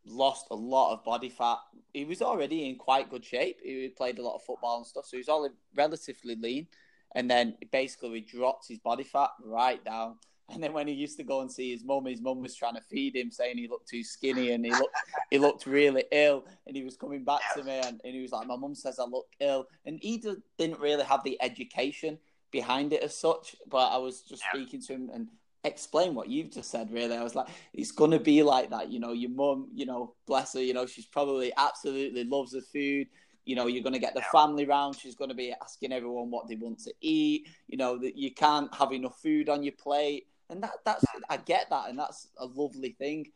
[0.06, 1.58] Lost a lot of body fat.
[1.92, 3.58] He was already in quite good shape.
[3.62, 6.66] He played a lot of football and stuff, so he was all relatively lean.
[7.14, 10.16] And then basically, we dropped his body fat right down.
[10.54, 12.74] And then when he used to go and see his mum, his mum was trying
[12.74, 14.96] to feed him, saying he looked too skinny and he looked
[15.30, 16.44] he looked really ill.
[16.66, 18.98] And he was coming back to me and, and he was like, "My mum says
[18.98, 20.18] I look ill," and he
[20.58, 22.18] didn't really have the education
[22.50, 23.56] behind it as such.
[23.68, 24.60] But I was just yeah.
[24.60, 25.28] speaking to him and
[25.62, 26.90] explain what you've just said.
[26.92, 30.14] Really, I was like, "It's gonna be like that." You know, your mum, you know,
[30.26, 30.62] bless her.
[30.62, 33.06] You know, she's probably absolutely loves the food.
[33.44, 34.96] You know, you're going to get the family round.
[34.96, 37.48] She's going to be asking everyone what they want to eat.
[37.68, 41.36] You know that you can't have enough food on your plate and that that's I
[41.36, 43.26] get that, and that's a lovely thing.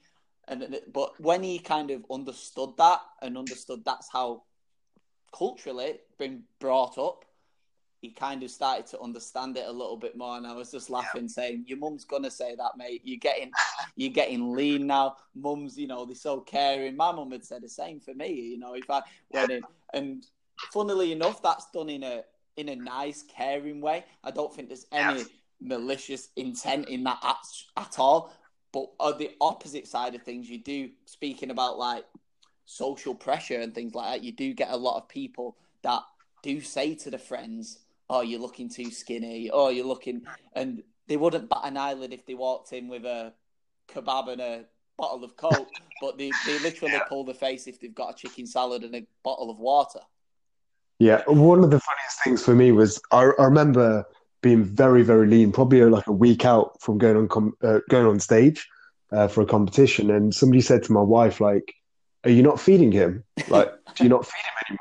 [0.48, 4.42] And but when he kind of understood that and understood that's how
[5.36, 7.24] culturally been brought up,
[8.02, 10.36] he kind of started to understand it a little bit more.
[10.36, 13.00] And I was just laughing, saying, "Your mum's gonna say that, mate.
[13.04, 13.50] You're getting,
[13.96, 15.16] you're getting lean now.
[15.34, 16.96] Mums, you know, they're so caring.
[16.96, 18.32] My mum had said the same for me.
[18.32, 19.62] You know, if I went in,
[19.94, 20.26] and
[20.72, 22.22] funnily enough, that's done in a
[22.56, 24.04] in a nice, caring way.
[24.22, 25.24] I don't think there's any
[25.64, 27.36] malicious intent in that at,
[27.76, 28.32] at all.
[28.72, 32.04] But on the opposite side of things, you do speaking about like
[32.66, 34.24] social pressure and things like that.
[34.24, 36.02] You do get a lot of people that
[36.42, 37.78] do say to the friends,
[38.10, 40.22] "Oh, you're looking too skinny," "Oh, you're looking,"
[40.54, 43.32] and they wouldn't bat an eyelid if they walked in with a
[43.88, 44.64] kebab and a
[44.96, 45.68] bottle of coke,
[46.00, 49.06] but they, they literally pull the face if they've got a chicken salad and a
[49.22, 50.00] bottle of water.
[50.98, 54.06] Yeah, one of the funniest things for me was I, I remember
[54.44, 58.06] being very very lean, probably like a week out from going on com- uh, going
[58.06, 58.68] on stage
[59.10, 61.74] uh, for a competition, and somebody said to my wife like,
[62.24, 63.24] "Are you not feeding him?
[63.48, 64.78] Like, do you not feed him anymore?"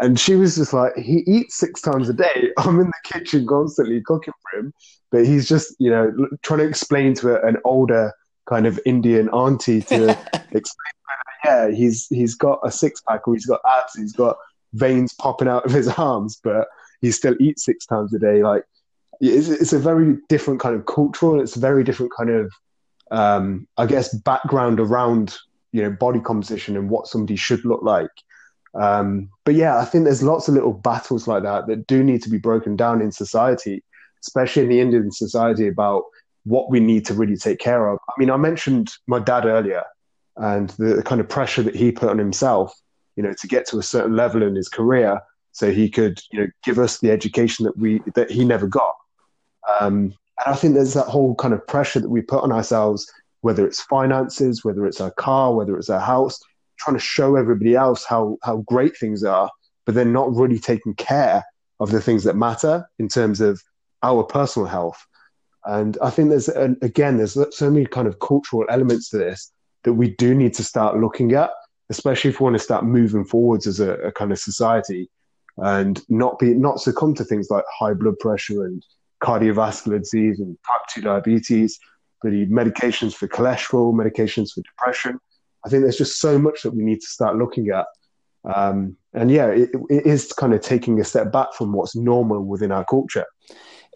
[0.00, 2.50] And she was just like, "He eats six times a day.
[2.58, 4.74] I'm in the kitchen constantly cooking for him,
[5.12, 8.12] but he's just you know trying to explain to an older
[8.46, 10.10] kind of Indian auntie to
[10.50, 10.92] explain."
[11.44, 14.36] Yeah, he's he's got a six pack or he's got abs, he's got
[14.72, 16.66] veins popping out of his arms, but
[17.00, 18.42] he still eats six times a day.
[18.42, 18.64] Like
[19.20, 22.52] it's, it's a very different kind of cultural it's a very different kind of
[23.10, 25.36] um, i guess background around
[25.72, 28.10] you know body composition and what somebody should look like.
[28.74, 32.22] Um, but yeah i think there's lots of little battles like that that do need
[32.22, 33.82] to be broken down in society
[34.22, 36.04] especially in the indian society about
[36.44, 37.98] what we need to really take care of.
[38.08, 39.84] I mean i mentioned my dad earlier
[40.36, 42.78] and the, the kind of pressure that he put on himself
[43.16, 45.18] you know to get to a certain level in his career
[45.52, 48.94] so he could you know give us the education that we that he never got
[49.80, 53.10] um, and I think there's that whole kind of pressure that we put on ourselves,
[53.40, 56.38] whether it's finances, whether it's our car, whether it's our house,
[56.78, 59.50] trying to show everybody else how, how great things are,
[59.84, 61.44] but then not really taking care
[61.80, 63.60] of the things that matter in terms of
[64.02, 65.04] our personal health.
[65.64, 69.52] And I think there's, again, there's so many kind of cultural elements to this
[69.84, 71.50] that we do need to start looking at,
[71.90, 75.10] especially if we want to start moving forwards as a, a kind of society
[75.58, 78.84] and not be, not succumb to things like high blood pressure and
[79.22, 81.78] cardiovascular disease and type 2 diabetes,
[82.22, 85.18] but medications for cholesterol, medications for depression.
[85.64, 87.86] I think there's just so much that we need to start looking at.
[88.44, 92.44] Um, and yeah, it, it is kind of taking a step back from what's normal
[92.44, 93.26] within our culture.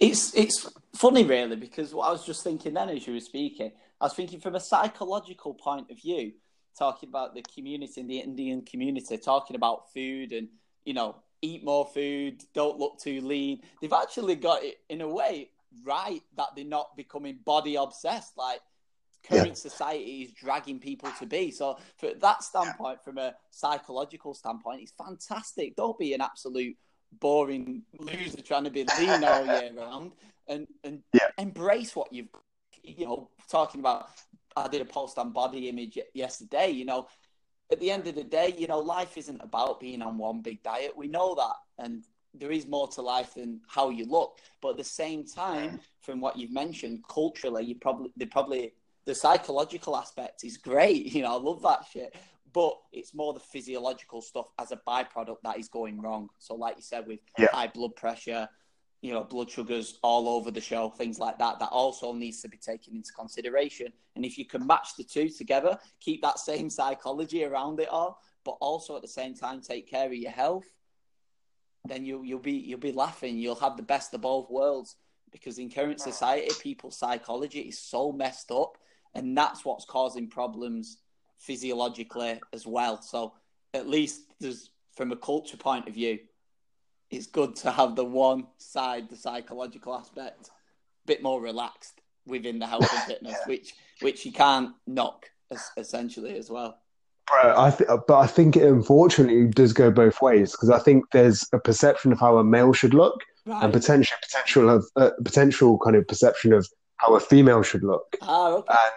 [0.00, 3.72] It's it's funny, really, because what I was just thinking then as you were speaking,
[4.00, 6.32] I was thinking from a psychological point of view,
[6.76, 10.48] talking about the community in the Indian community, talking about food and
[10.84, 13.60] you know eat more food, don't look too lean.
[13.80, 15.50] They've actually got it in a way
[15.84, 18.60] right that they're not becoming body obsessed like
[19.28, 19.54] current yeah.
[19.54, 21.50] society is dragging people to be.
[21.50, 25.76] So, for that standpoint, from a psychological standpoint, it's fantastic.
[25.76, 26.76] Don't be an absolute
[27.20, 30.12] boring loser trying to be lean all year round,
[30.48, 31.28] and and yeah.
[31.38, 32.28] embrace what you've.
[32.82, 34.08] You know, talking about.
[34.54, 36.68] I did a post on body image yesterday.
[36.70, 37.06] You know,
[37.72, 40.62] at the end of the day, you know, life isn't about being on one big
[40.62, 40.92] diet.
[40.96, 41.84] We know that.
[41.84, 42.04] And
[42.34, 44.38] there is more to life than how you look.
[44.60, 48.74] But at the same time, from what you've mentioned, culturally, you probably, they probably,
[49.06, 51.06] the psychological aspect is great.
[51.14, 52.14] You know, I love that shit.
[52.52, 56.28] But it's more the physiological stuff as a byproduct that is going wrong.
[56.38, 57.48] So, like you said, with yeah.
[57.52, 58.46] high blood pressure,
[59.02, 62.48] you know, blood sugars all over the show, things like that, that also needs to
[62.48, 63.92] be taken into consideration.
[64.14, 68.22] And if you can match the two together, keep that same psychology around it all,
[68.44, 70.66] but also at the same time take care of your health,
[71.84, 73.38] then you you'll be you'll be laughing.
[73.38, 74.96] You'll have the best of both worlds.
[75.32, 78.76] Because in current society, people's psychology is so messed up,
[79.14, 80.98] and that's what's causing problems
[81.38, 83.00] physiologically as well.
[83.02, 83.32] So
[83.74, 86.18] at least there's from a culture point of view,
[87.12, 92.00] it's good to have the one side, the psychological aspect, a bit more relaxed.
[92.26, 93.48] within the health and fitness, yeah.
[93.48, 95.26] which which you can't knock
[95.76, 96.78] essentially as well.
[97.28, 101.04] Bro, I th- but I think it unfortunately does go both ways because I think
[101.12, 103.62] there's a perception of how a male should look right.
[103.62, 108.16] and potential potential of uh, potential kind of perception of how a female should look.
[108.22, 108.72] Ah, okay.
[108.72, 108.92] And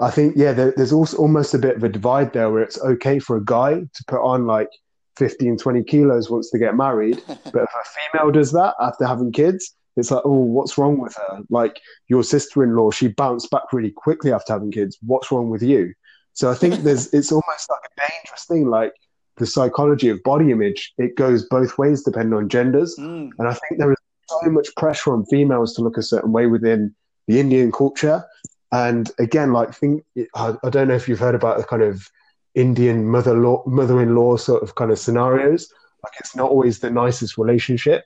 [0.00, 2.80] I think yeah, there, there's also almost a bit of a divide there where it's
[2.80, 4.70] okay for a guy to put on like
[5.16, 9.32] 15, 20 kilos once they get married, but if a female does that after having
[9.32, 11.40] kids, it's like, oh, what's wrong with her?
[11.50, 14.98] Like your sister-in-law, she bounced back really quickly after having kids.
[15.02, 15.92] What's wrong with you?
[16.32, 18.68] So I think there's, it's almost like a dangerous thing.
[18.68, 18.94] Like
[19.36, 22.96] the psychology of body image, it goes both ways depending on genders.
[22.98, 23.30] Mm.
[23.38, 23.98] And I think there is
[24.28, 26.94] so much pressure on females to look a certain way within
[27.26, 28.24] the Indian culture.
[28.72, 30.04] And again, like think,
[30.34, 32.08] I, I don't know if you've heard about the kind of
[32.54, 33.34] Indian mother
[33.66, 35.72] mother-in-law sort of kind of scenarios.
[36.02, 38.04] Like it's not always the nicest relationship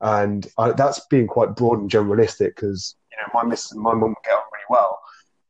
[0.00, 3.94] and I, that's being quite broad and generalistic because you know my miss and my
[3.94, 5.00] mum get on really well,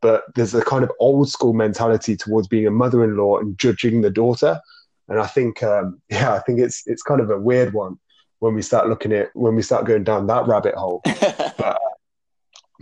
[0.00, 4.10] but there's a kind of old school mentality towards being a mother-in-law and judging the
[4.10, 4.60] daughter,
[5.08, 7.98] and I think um, yeah, I think it's it's kind of a weird one
[8.40, 11.02] when we start looking at when we start going down that rabbit hole.
[11.58, 11.78] but,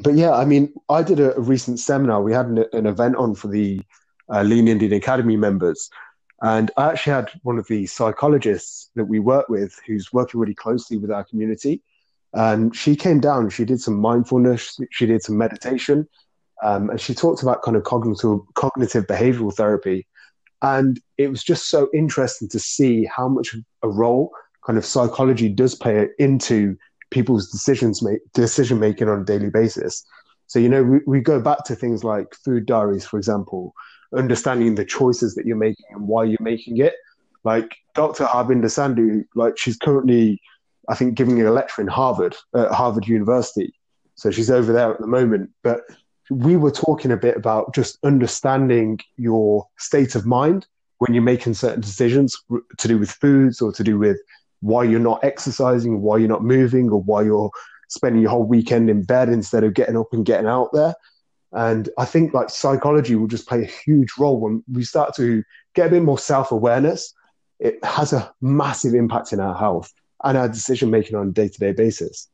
[0.00, 2.22] but, yeah, I mean, I did a, a recent seminar.
[2.22, 3.80] We had an, an event on for the
[4.32, 5.90] uh, Lean Indian Academy members,
[6.40, 10.54] and I actually had one of the psychologists that we work with who's working really
[10.54, 11.82] closely with our community.
[12.32, 16.06] And she came down, she did some mindfulness, she did some meditation,
[16.62, 20.06] um, and she talked about kind of cognitive, cognitive behavioral therapy.
[20.62, 24.30] And it was just so interesting to see how much a role
[24.64, 26.76] kind of psychology does play into
[27.10, 30.04] people's decisions make, decision making on a daily basis.
[30.46, 33.72] So, you know, we, we go back to things like food diaries, for example,
[34.16, 36.94] understanding the choices that you're making and why you're making it.
[37.44, 38.24] Like Dr.
[38.24, 40.40] Harbinder Sandhu, like she's currently,
[40.88, 43.72] I think, giving a lecture in Harvard, at Harvard University.
[44.14, 45.50] So she's over there at the moment.
[45.62, 45.82] But
[46.30, 50.66] we were talking a bit about just understanding your state of mind
[50.98, 52.36] when you're making certain decisions
[52.78, 54.18] to do with foods or to do with
[54.60, 57.50] why you're not exercising, why you're not moving, or why you're
[57.88, 60.94] spending your whole weekend in bed instead of getting up and getting out there.
[61.52, 65.42] And I think like psychology will just play a huge role when we start to
[65.74, 67.14] get a bit more self awareness.
[67.58, 69.92] It has a massive impact in our health
[70.22, 72.28] and our decision making on a day to day basis.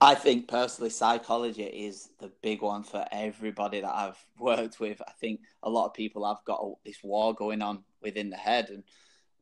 [0.00, 5.00] I think personally, psychology is the big one for everybody that I've worked with.
[5.06, 8.70] I think a lot of people have got this war going on within the head,
[8.70, 8.82] and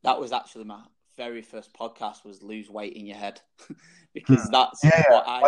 [0.03, 0.81] that was actually my
[1.17, 3.41] very first podcast was lose weight in your head
[4.13, 4.51] because hmm.
[4.51, 5.41] that's yeah, what I,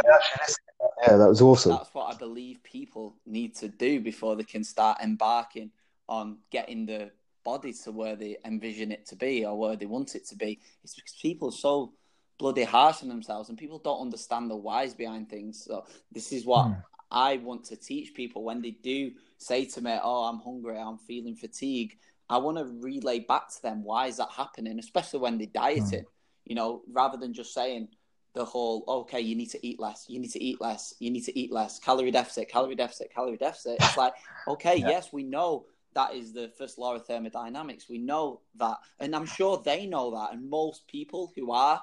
[1.08, 1.74] yeah that was awesome.
[1.74, 5.72] That's what I believe people need to do before they can start embarking
[6.08, 7.12] on getting the
[7.44, 10.60] body to where they envision it to be or where they want it to be.
[10.84, 11.94] It's because people are so
[12.40, 15.64] bloody harsh on themselves and people don't understand the whys behind things.
[15.64, 16.84] So this is what mm.
[17.12, 20.98] I want to teach people when they do say to me oh I'm hungry I'm
[20.98, 21.98] feeling fatigue
[22.30, 26.02] I want to relay back to them why is that happening, especially when they're dieting.
[26.02, 26.06] Mm.
[26.46, 27.90] You know, rather than just saying
[28.34, 31.26] the whole okay, you need to eat less, you need to eat less, you need
[31.26, 33.78] to eat less, calorie deficit, calorie deficit, calorie deficit.
[33.80, 34.14] It's like
[34.48, 34.90] okay, yeah.
[34.90, 37.88] yes, we know that is the first law of thermodynamics.
[37.88, 40.34] We know that, and I'm sure they know that.
[40.34, 41.82] And most people who are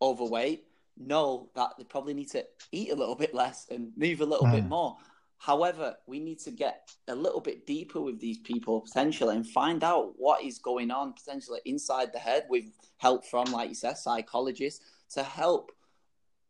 [0.00, 0.64] overweight
[0.96, 4.46] know that they probably need to eat a little bit less and move a little
[4.46, 4.52] mm.
[4.52, 4.96] bit more.
[5.40, 9.82] However, we need to get a little bit deeper with these people potentially and find
[9.82, 12.66] out what is going on potentially inside the head with
[12.98, 14.84] help from, like you said, psychologists
[15.14, 15.72] to help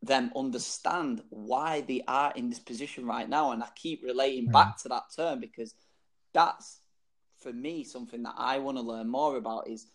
[0.02, 3.52] them understand why they are in this position right now.
[3.52, 4.52] And I keep relating mm.
[4.52, 5.72] back to that term because
[6.34, 6.80] that's
[7.38, 9.86] for me something that I want to learn more about is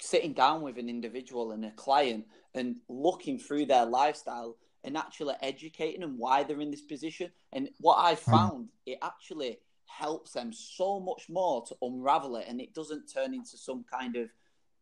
[0.00, 5.34] sitting down with an individual and a client and looking through their lifestyle and actually
[5.42, 7.30] educating them why they're in this position.
[7.52, 8.30] And what I hmm.
[8.30, 13.34] found, it actually helps them so much more to unravel it, and it doesn't turn
[13.34, 14.28] into some kind of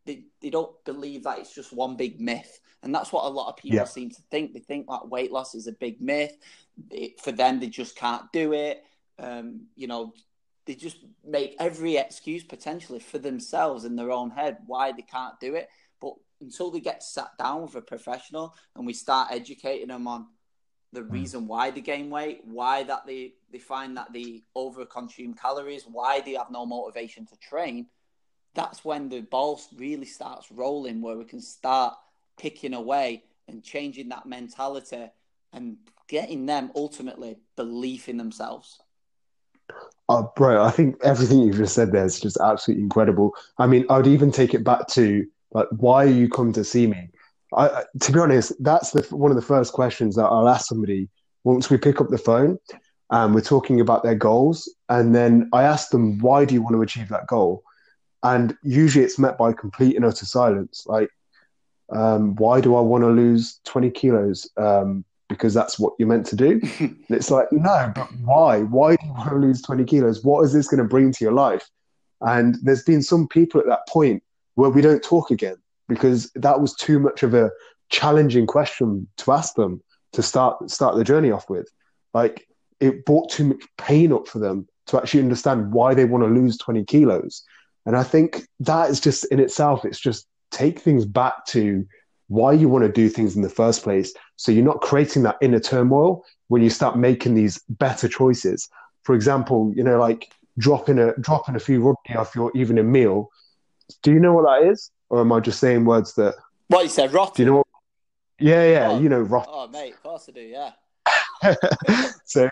[0.05, 2.59] they, they don't believe that it's just one big myth.
[2.81, 3.85] And that's what a lot of people yeah.
[3.85, 4.53] seem to think.
[4.53, 6.35] They think that weight loss is a big myth.
[6.91, 8.83] It, for them, they just can't do it.
[9.17, 10.13] Um, you know,
[10.65, 15.39] they just make every excuse potentially for themselves in their own head why they can't
[15.39, 15.69] do it
[16.43, 20.27] until they get sat down with a professional and we start educating them on
[20.91, 21.11] the hmm.
[21.11, 25.85] reason why they gain weight, why that they, they find that they over consume calories,
[25.89, 27.87] why they have no motivation to train,
[28.53, 31.95] that's when the ball really starts rolling where we can start
[32.37, 35.09] picking away and changing that mentality
[35.51, 35.77] and
[36.07, 38.79] getting them ultimately belief in themselves.
[40.09, 43.33] Oh, bro, I think everything you've just said there is just absolutely incredible.
[43.57, 46.63] I mean, I would even take it back to like, why are you coming to
[46.63, 47.09] see me?
[47.55, 51.09] I, to be honest, that's the, one of the first questions that I'll ask somebody
[51.43, 52.57] once we pick up the phone.
[53.11, 54.73] and we're talking about their goals.
[54.89, 57.63] And then I ask them, why do you want to achieve that goal?
[58.23, 60.85] And usually it's met by complete and utter silence.
[60.87, 61.09] Like,
[61.91, 64.49] um, why do I want to lose 20 kilos?
[64.57, 66.59] Um, because that's what you're meant to do.
[67.09, 68.61] it's like, no, but why?
[68.61, 70.23] Why do you want to lose 20 kilos?
[70.23, 71.69] What is this going to bring to your life?
[72.21, 74.23] And there's been some people at that point
[74.55, 75.55] where we don't talk again
[75.87, 77.51] because that was too much of a
[77.89, 79.81] challenging question to ask them
[80.13, 81.67] to start start the journey off with.
[82.13, 82.47] Like
[82.79, 86.29] it brought too much pain up for them to actually understand why they want to
[86.29, 87.43] lose 20 kilos.
[87.85, 91.85] And I think that is just in itself, it's just take things back to
[92.27, 94.13] why you want to do things in the first place.
[94.37, 98.69] So you're not creating that inner turmoil when you start making these better choices.
[99.03, 102.83] For example, you know, like dropping a dropping a few rupee off your even a
[102.83, 103.29] meal.
[104.01, 104.91] Do you know what that is?
[105.09, 106.35] Or am I just saying words that
[106.67, 107.31] What you said, roti?
[107.35, 107.67] Do you know what
[108.39, 109.47] Yeah, yeah, oh, you know roti.
[109.49, 110.71] Oh mate, of course I do, yeah.
[112.25, 112.49] so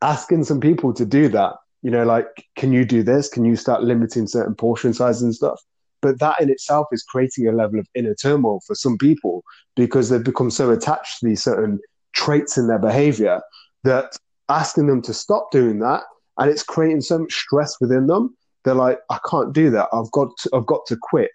[0.00, 3.28] asking some people to do that, you know, like, can you do this?
[3.28, 5.60] Can you start limiting certain portion sizes and stuff?
[6.00, 9.44] But that in itself is creating a level of inner turmoil for some people
[9.76, 11.80] because they've become so attached to these certain
[12.14, 13.40] traits in their behavior
[13.84, 14.16] that
[14.48, 16.02] asking them to stop doing that
[16.38, 18.36] and it's creating so much stress within them.
[18.64, 19.88] They're like, I can't do that.
[19.92, 21.30] I've got to, I've got to quit.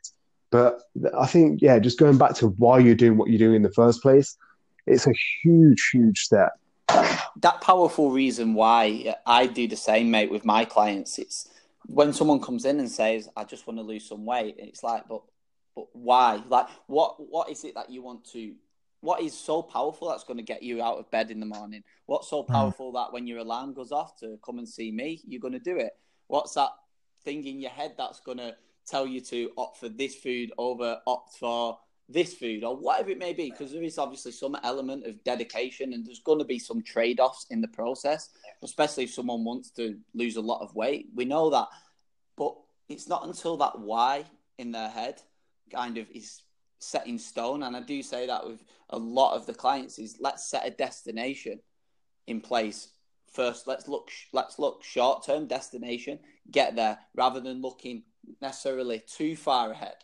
[0.50, 0.82] But
[1.18, 3.72] I think, yeah, just going back to why you're doing what you're doing in the
[3.72, 4.38] first place,
[4.86, 5.14] it's a
[5.44, 6.54] huge, huge step.
[6.88, 11.20] That powerful reason why I do the same, mate, with my clients.
[11.20, 11.50] It's
[11.86, 15.04] when someone comes in and says, "I just want to lose some weight," it's like,
[15.08, 15.22] but,
[15.76, 16.42] but why?
[16.48, 18.56] Like, what, what is it that you want to?
[19.02, 21.84] What is so powerful that's going to get you out of bed in the morning?
[22.06, 22.52] What's so hmm.
[22.52, 22.96] powerful mm.
[22.96, 25.78] that when your alarm goes off to come and see me, you're going to do
[25.78, 25.92] it?
[26.28, 26.72] What's that
[27.28, 28.56] thing in your head that's going to
[28.88, 33.18] tell you to opt for this food over opt for this food or whatever it
[33.18, 36.58] may be because there is obviously some element of dedication and there's going to be
[36.58, 38.30] some trade-offs in the process
[38.64, 41.08] especially if someone wants to lose a lot of weight.
[41.14, 41.68] We know that
[42.38, 42.56] but
[42.88, 44.24] it's not until that why
[44.58, 45.22] in their head
[45.70, 46.44] kind of is
[46.80, 47.64] set in stone.
[47.64, 50.72] And i do say that with a lot of the clients is let's set a
[50.72, 51.60] destination
[52.26, 52.88] in place
[53.32, 56.18] first let's look let's look short term destination
[56.52, 58.04] get there rather than looking
[58.42, 59.96] necessarily too far ahead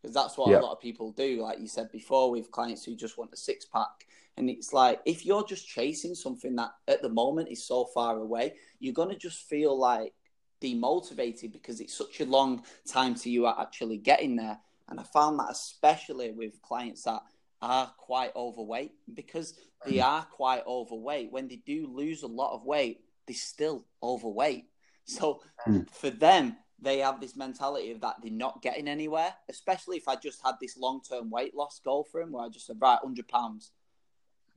[0.00, 0.60] because that's what yeah.
[0.60, 1.42] a lot of people do.
[1.42, 4.06] Like you said before, with clients who just want a six pack.
[4.36, 8.16] And it's like, if you're just chasing something that at the moment is so far
[8.16, 10.14] away, you're going to just feel like
[10.62, 14.58] demotivated because it's such a long time to you actually getting there.
[14.88, 17.22] And I found that especially with clients that
[17.62, 19.54] are quite overweight because
[19.86, 20.04] they mm.
[20.04, 21.32] are quite overweight.
[21.32, 24.66] When they do lose a lot of weight, they're still overweight.
[25.04, 25.88] So mm.
[25.90, 30.16] for them, they have this mentality of that they're not getting anywhere, especially if I
[30.16, 33.02] just had this long term weight loss goal for them where I just said, right,
[33.02, 33.72] 100 pounds.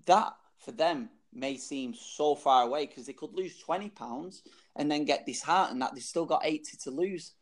[0.06, 4.44] That for them may seem so far away because they could lose 20 pounds
[4.76, 7.34] and then get disheartened that they've still got 80 to lose.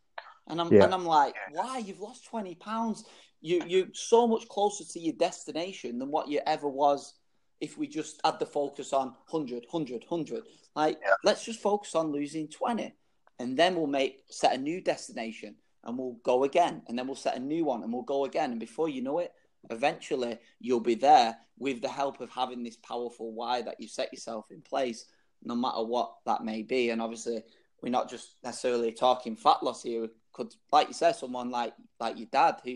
[0.48, 0.86] And I'm, yeah.
[0.86, 1.78] and I'm like, why?
[1.80, 3.06] You've lost 20 pounds.
[3.42, 7.16] You, you're so much closer to your destination than what you ever was
[7.60, 10.44] if we just had the focus on 100, 100, 100.
[10.76, 11.14] Like, yeah.
[11.24, 12.94] let's just focus on losing 20
[13.42, 17.16] and then we'll make set a new destination and we'll go again and then we'll
[17.16, 19.32] set a new one and we'll go again and before you know it
[19.72, 24.14] eventually you'll be there with the help of having this powerful why that you set
[24.14, 25.06] yourself in place
[25.44, 27.44] no matter what that may be and obviously
[27.82, 31.74] we're not just necessarily talking fat loss here we could like you said someone like
[32.00, 32.76] like your dad who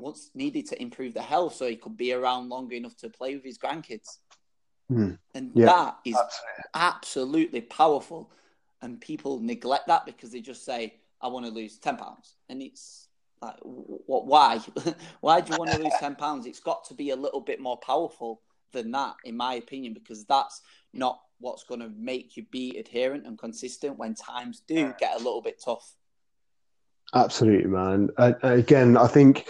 [0.00, 3.34] once needed to improve the health so he could be around longer enough to play
[3.34, 4.18] with his grandkids
[4.90, 5.16] mm.
[5.34, 6.64] and yeah, that is absolutely.
[6.74, 8.30] absolutely powerful
[8.82, 12.62] and people neglect that because they just say, "I want to lose ten pounds," and
[12.62, 13.08] it's
[13.42, 14.26] like, what?
[14.26, 14.60] Why?
[15.20, 16.46] why do you want to lose ten pounds?
[16.46, 18.42] It's got to be a little bit more powerful
[18.72, 23.26] than that, in my opinion, because that's not what's going to make you be adherent
[23.26, 25.94] and consistent when times do get a little bit tough.
[27.14, 28.10] Absolutely, man.
[28.18, 29.48] Uh, again, I think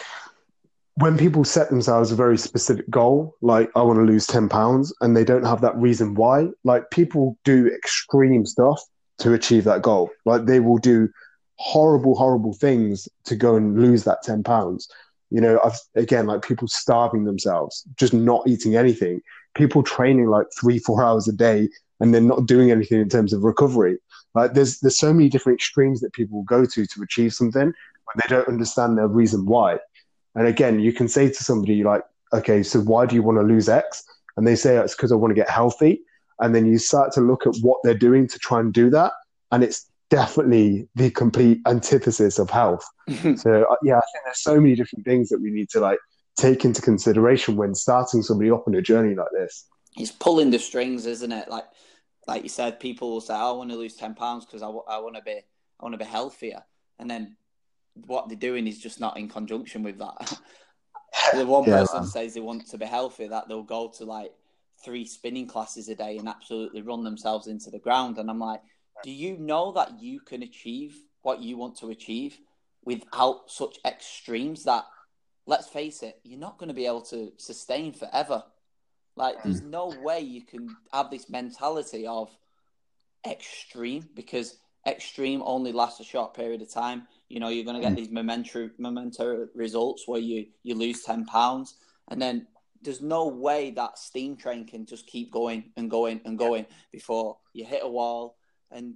[1.00, 4.92] when people set themselves a very specific goal, like I want to lose 10 pounds,
[5.00, 8.80] and they don't have that reason why, like people do extreme stuff
[9.18, 10.10] to achieve that goal.
[10.26, 11.08] Like they will do
[11.56, 14.88] horrible, horrible things to go and lose that 10 pounds.
[15.30, 19.20] You know, I've, again, like people starving themselves, just not eating anything,
[19.54, 21.68] people training like three, four hours a day
[22.00, 23.98] and then not doing anything in terms of recovery.
[24.34, 28.16] Like there's, there's so many different extremes that people go to to achieve something when
[28.16, 29.78] they don't understand their reason why.
[30.34, 32.02] And again, you can say to somebody like,
[32.32, 34.04] okay, so why do you want to lose X?
[34.36, 36.02] And they say it's because I want to get healthy
[36.40, 39.12] and then you start to look at what they're doing to try and do that,
[39.52, 42.84] and it's definitely the complete antithesis of health.
[43.36, 45.98] so uh, yeah, I think there's so many different things that we need to like
[46.36, 49.66] take into consideration when starting somebody up on a journey like this.
[49.96, 51.48] It's pulling the strings, isn't it?
[51.48, 51.66] Like
[52.26, 54.66] like you said, people will say, oh, "I want to lose ten pounds because I,
[54.66, 56.62] w- I want to be I want to be healthier,"
[56.98, 57.36] and then
[58.06, 60.38] what they're doing is just not in conjunction with that.
[61.34, 62.08] the one yeah, person man.
[62.08, 64.32] says they want to be healthy, that they'll go to like
[64.84, 68.18] three spinning classes a day and absolutely run themselves into the ground.
[68.18, 68.60] And I'm like,
[69.02, 72.38] do you know that you can achieve what you want to achieve
[72.84, 74.84] without such extremes that,
[75.46, 78.42] let's face it, you're not going to be able to sustain forever.
[79.16, 79.42] Like, mm.
[79.44, 82.30] there's no way you can have this mentality of
[83.26, 87.06] extreme because extreme only lasts a short period of time.
[87.30, 87.96] You know, you're going to get mm.
[87.96, 91.76] these memento memento results where you you lose ten pounds,
[92.08, 92.46] and then
[92.82, 97.38] there's no way that steam train can just keep going and going and going before
[97.52, 98.36] you hit a wall
[98.70, 98.94] and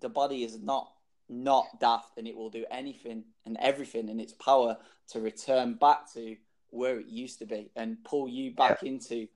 [0.00, 0.90] the body is not
[1.28, 4.76] not daft and it will do anything and everything in its power
[5.08, 6.36] to return back to
[6.70, 8.88] where it used to be and pull you back yeah.
[8.88, 9.26] into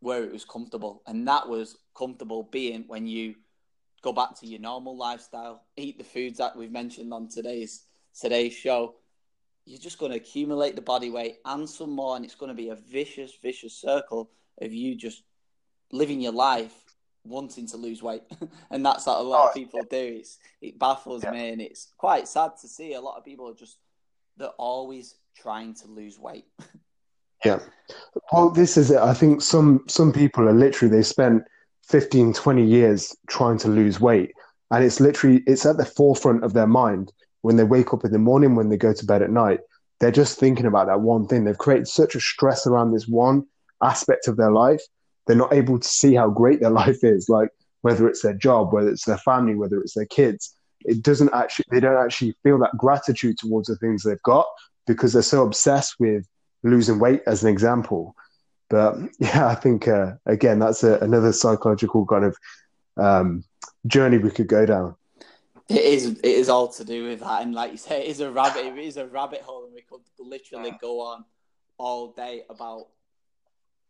[0.00, 3.34] where it was comfortable and that was comfortable being when you
[4.02, 7.84] go back to your normal lifestyle eat the foods that we've mentioned on today's
[8.14, 8.94] today's show
[9.64, 12.54] you're just going to accumulate the body weight and some more, and it's going to
[12.54, 14.30] be a vicious, vicious circle
[14.60, 15.22] of you just
[15.92, 16.74] living your life
[17.24, 18.22] wanting to lose weight,
[18.70, 20.16] and that's what a lot of oh, people do.
[20.18, 21.30] It's it baffles yeah.
[21.30, 22.94] me, and it's quite sad to see.
[22.94, 23.78] A lot of people are just
[24.36, 26.46] they're always trying to lose weight.
[27.44, 27.60] yeah,
[28.32, 28.98] well, this is it.
[28.98, 31.44] I think some some people are literally they spent
[31.92, 34.32] 15, 20 years trying to lose weight,
[34.72, 37.12] and it's literally it's at the forefront of their mind
[37.42, 39.60] when they wake up in the morning, when they go to bed at night,
[40.00, 41.44] they're just thinking about that one thing.
[41.44, 43.46] They've created such a stress around this one
[43.82, 44.80] aspect of their life.
[45.26, 47.50] They're not able to see how great their life is, like
[47.82, 50.56] whether it's their job, whether it's their family, whether it's their kids.
[50.84, 54.46] It doesn't actually, they don't actually feel that gratitude towards the things they've got
[54.86, 56.26] because they're so obsessed with
[56.64, 58.14] losing weight, as an example.
[58.72, 62.36] But yeah, I think, uh, again, that's a, another psychological kind of
[62.96, 63.44] um,
[63.86, 64.96] journey we could go down.
[65.68, 66.06] It is.
[66.06, 68.66] It is all to do with that, and like you say, it is a rabbit.
[68.66, 71.24] It is a rabbit hole, and we could literally go on
[71.78, 72.88] all day about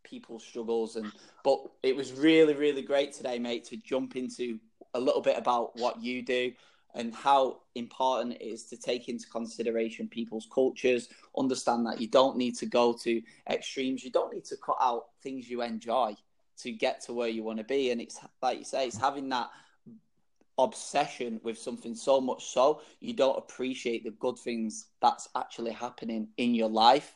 [0.03, 0.97] people's struggles.
[0.97, 1.11] And
[1.43, 4.59] but it was really, really great today, mate, to jump into
[4.93, 6.51] a little bit about what you do
[6.95, 11.09] and how important it is to take into consideration people's cultures.
[11.37, 14.03] Understand that you don't need to go to extremes.
[14.03, 16.15] You don't need to cut out things you enjoy
[16.59, 17.91] to get to where you want to be.
[17.91, 19.49] And it's like you say, it's having that
[20.59, 26.27] obsession with something so much so you don't appreciate the good things that's actually happening
[26.37, 27.15] in your life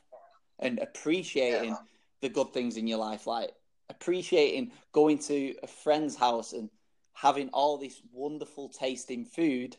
[0.57, 1.77] and appreciating yeah.
[2.21, 3.51] the good things in your life like
[3.89, 6.67] appreciating going to a friend's house and
[7.17, 9.75] having all this wonderful tasting food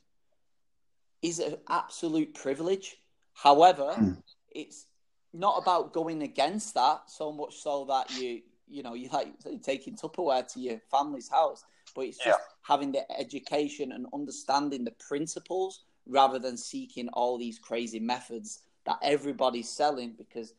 [1.22, 2.96] is an absolute privilege
[3.32, 4.12] however hmm.
[4.50, 4.86] it's
[5.32, 9.32] not about going against that so much so that you you know you like
[9.62, 11.64] taking tupperware to your family's house
[11.94, 12.44] but it's just yeah.
[12.62, 18.98] having the education and understanding the principles rather than seeking all these crazy methods that
[19.02, 20.54] everybody's selling because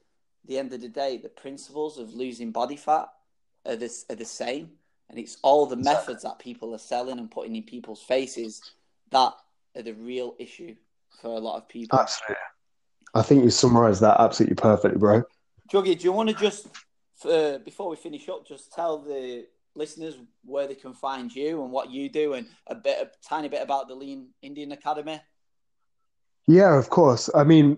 [0.46, 3.10] the end of the day the principles of losing body fat
[3.66, 4.70] are this are the same
[5.10, 8.62] and it's all the methods that people are selling and putting in people's faces
[9.12, 9.34] that
[9.76, 10.76] are the real issue
[11.22, 12.36] for a lot of people absolutely
[13.14, 15.24] i think you summarized that absolutely perfectly bro
[15.72, 16.68] Juggy, do you want to just
[17.26, 19.46] uh, before we finish up just tell the
[19.76, 23.48] listeners where they can find you and what you do and a bit, a tiny
[23.48, 25.20] bit about the Lean Indian Academy?
[26.48, 27.30] Yeah, of course.
[27.34, 27.78] I mean,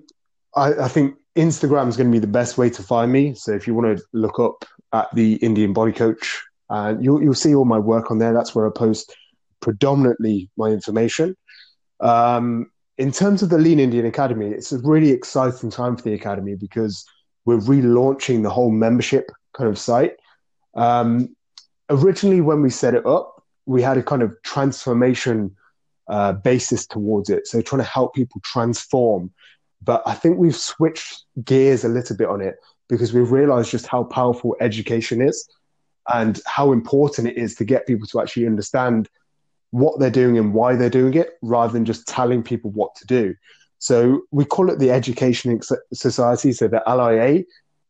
[0.56, 3.34] I, I think Instagram is going to be the best way to find me.
[3.34, 7.34] So if you want to look up at the Indian Body Coach, uh, you'll you'll
[7.34, 8.34] see all my work on there.
[8.34, 9.14] That's where I post
[9.60, 11.36] predominantly my information.
[12.00, 16.14] Um, in terms of the Lean Indian Academy, it's a really exciting time for the
[16.14, 17.06] academy because
[17.46, 20.16] we're relaunching the whole membership kind of site.
[20.74, 21.36] Um,
[21.90, 25.56] originally when we set it up, we had a kind of transformation
[26.08, 27.48] uh, basis towards it.
[27.48, 29.32] So trying to help people transform.
[29.84, 32.56] But I think we've switched gears a little bit on it
[32.88, 35.50] because we've realized just how powerful education is
[36.14, 39.10] and how important it is to get people to actually understand
[39.72, 43.06] what they're doing and why they're doing it rather than just telling people what to
[43.06, 43.36] do.
[43.80, 45.60] So we call it the Education
[45.94, 47.44] Society, so the LIA.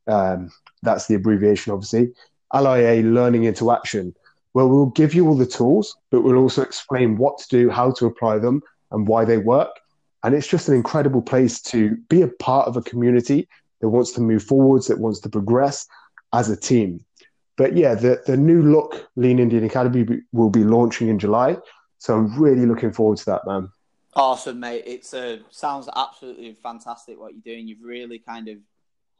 [0.07, 0.51] Um,
[0.83, 2.13] that's the abbreviation, obviously.
[2.53, 4.15] LIA Learning into Action,
[4.53, 7.91] where we'll give you all the tools, but we'll also explain what to do, how
[7.91, 9.79] to apply them, and why they work.
[10.23, 13.47] And it's just an incredible place to be a part of a community
[13.81, 15.87] that wants to move forwards, that wants to progress
[16.33, 17.03] as a team.
[17.57, 21.57] But yeah, the, the new look Lean Indian Academy will be launching in July.
[21.97, 23.69] So I'm really looking forward to that, man.
[24.13, 24.83] Awesome, mate.
[24.85, 27.67] It uh, sounds absolutely fantastic what you're doing.
[27.67, 28.57] You've really kind of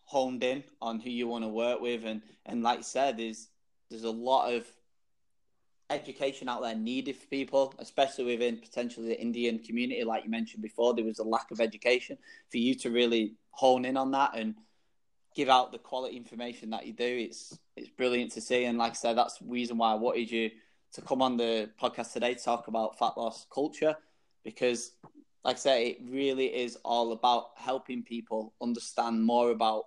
[0.04, 3.48] honed in on who you want to work with, and and like you said, there's
[3.90, 4.66] there's a lot of
[5.90, 10.04] education out there needed for people, especially within potentially the Indian community.
[10.04, 12.18] Like you mentioned before, there was a lack of education.
[12.52, 14.56] For you to really hone in on that and
[15.36, 18.66] give out the quality information that you do, it's it's brilliant to see.
[18.66, 20.52] And like I said, that's the reason why I wanted you
[20.94, 23.96] to come on the podcast today to talk about fat loss culture
[24.44, 24.92] because
[25.44, 29.86] like I say, it really is all about helping people understand more about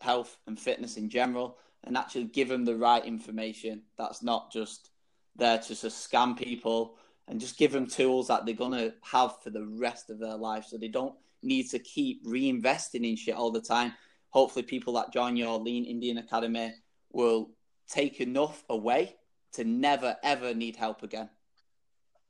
[0.00, 4.90] health and fitness in general and actually give them the right information that's not just
[5.36, 6.96] there to just scam people
[7.28, 10.36] and just give them tools that they're going to have for the rest of their
[10.36, 13.92] life so they don't need to keep reinvesting in shit all the time.
[14.32, 16.72] Hopefully, people that join your Lean Indian Academy
[17.12, 17.50] will
[17.88, 19.14] take enough away
[19.52, 21.28] to never ever need help again.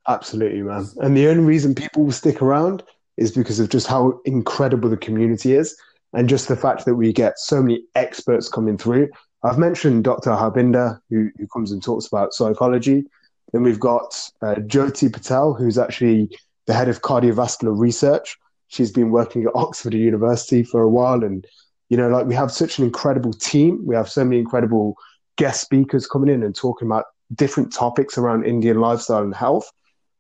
[0.09, 0.87] Absolutely, man.
[0.97, 2.83] And the only reason people will stick around
[3.17, 5.77] is because of just how incredible the community is
[6.13, 9.09] and just the fact that we get so many experts coming through.
[9.45, 10.31] I've mentioned Dr.
[10.31, 13.05] Harbinder, who, who comes and talks about psychology.
[13.53, 16.37] Then we've got uh, Jyoti Patel, who's actually
[16.67, 18.37] the head of cardiovascular research.
[18.69, 21.23] She's been working at Oxford University for a while.
[21.23, 21.47] And,
[21.93, 23.85] you know, like we have such an incredible team.
[23.85, 24.97] We have so many incredible
[25.37, 29.71] guest speakers coming in and talking about different topics around Indian lifestyle and health.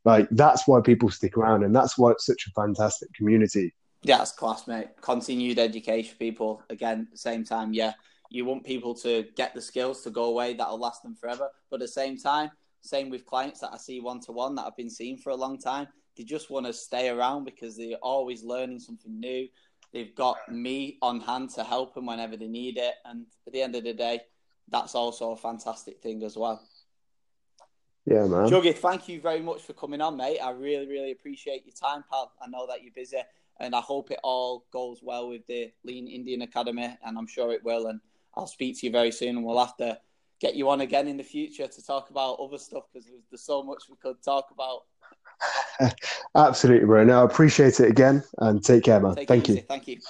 [0.05, 3.73] Like that's why people stick around, and that's why it's such a fantastic community.
[4.03, 4.89] Yeah, that's class, mate.
[5.01, 6.63] Continued education, people.
[6.69, 7.95] Again, same time, yeah,
[8.29, 11.49] you want people to get the skills to go away that'll last them forever.
[11.71, 12.51] But at the same time,
[12.83, 15.37] same with clients that I see one to one that I've been seeing for a
[15.37, 15.89] long time.
[16.19, 19.49] They just want to stay around because they're always learning something new.
[19.93, 22.95] They've got me on hand to help them whenever they need it.
[23.05, 24.23] And at the end of the day,
[24.69, 26.63] that's also a fantastic thing as well.
[28.07, 28.49] Yeah, man.
[28.49, 30.39] Juggy, thank you very much for coming on, mate.
[30.41, 32.33] I really, really appreciate your time, pal.
[32.43, 33.19] I know that you're busy,
[33.61, 37.53] and I hope it all goes well with the Lean Indian Academy, and I'm sure
[37.53, 37.87] it will.
[37.87, 38.01] And
[38.35, 39.99] I'll speak to you very soon, and we'll have to
[40.41, 43.63] get you on again in the future to talk about other stuff because there's so
[43.63, 44.81] much we could talk about.
[46.35, 47.05] Absolutely, bro.
[47.05, 49.15] Now, I appreciate it again, and take care, man.
[49.15, 49.63] Take Thank you.
[49.63, 50.01] Thank you.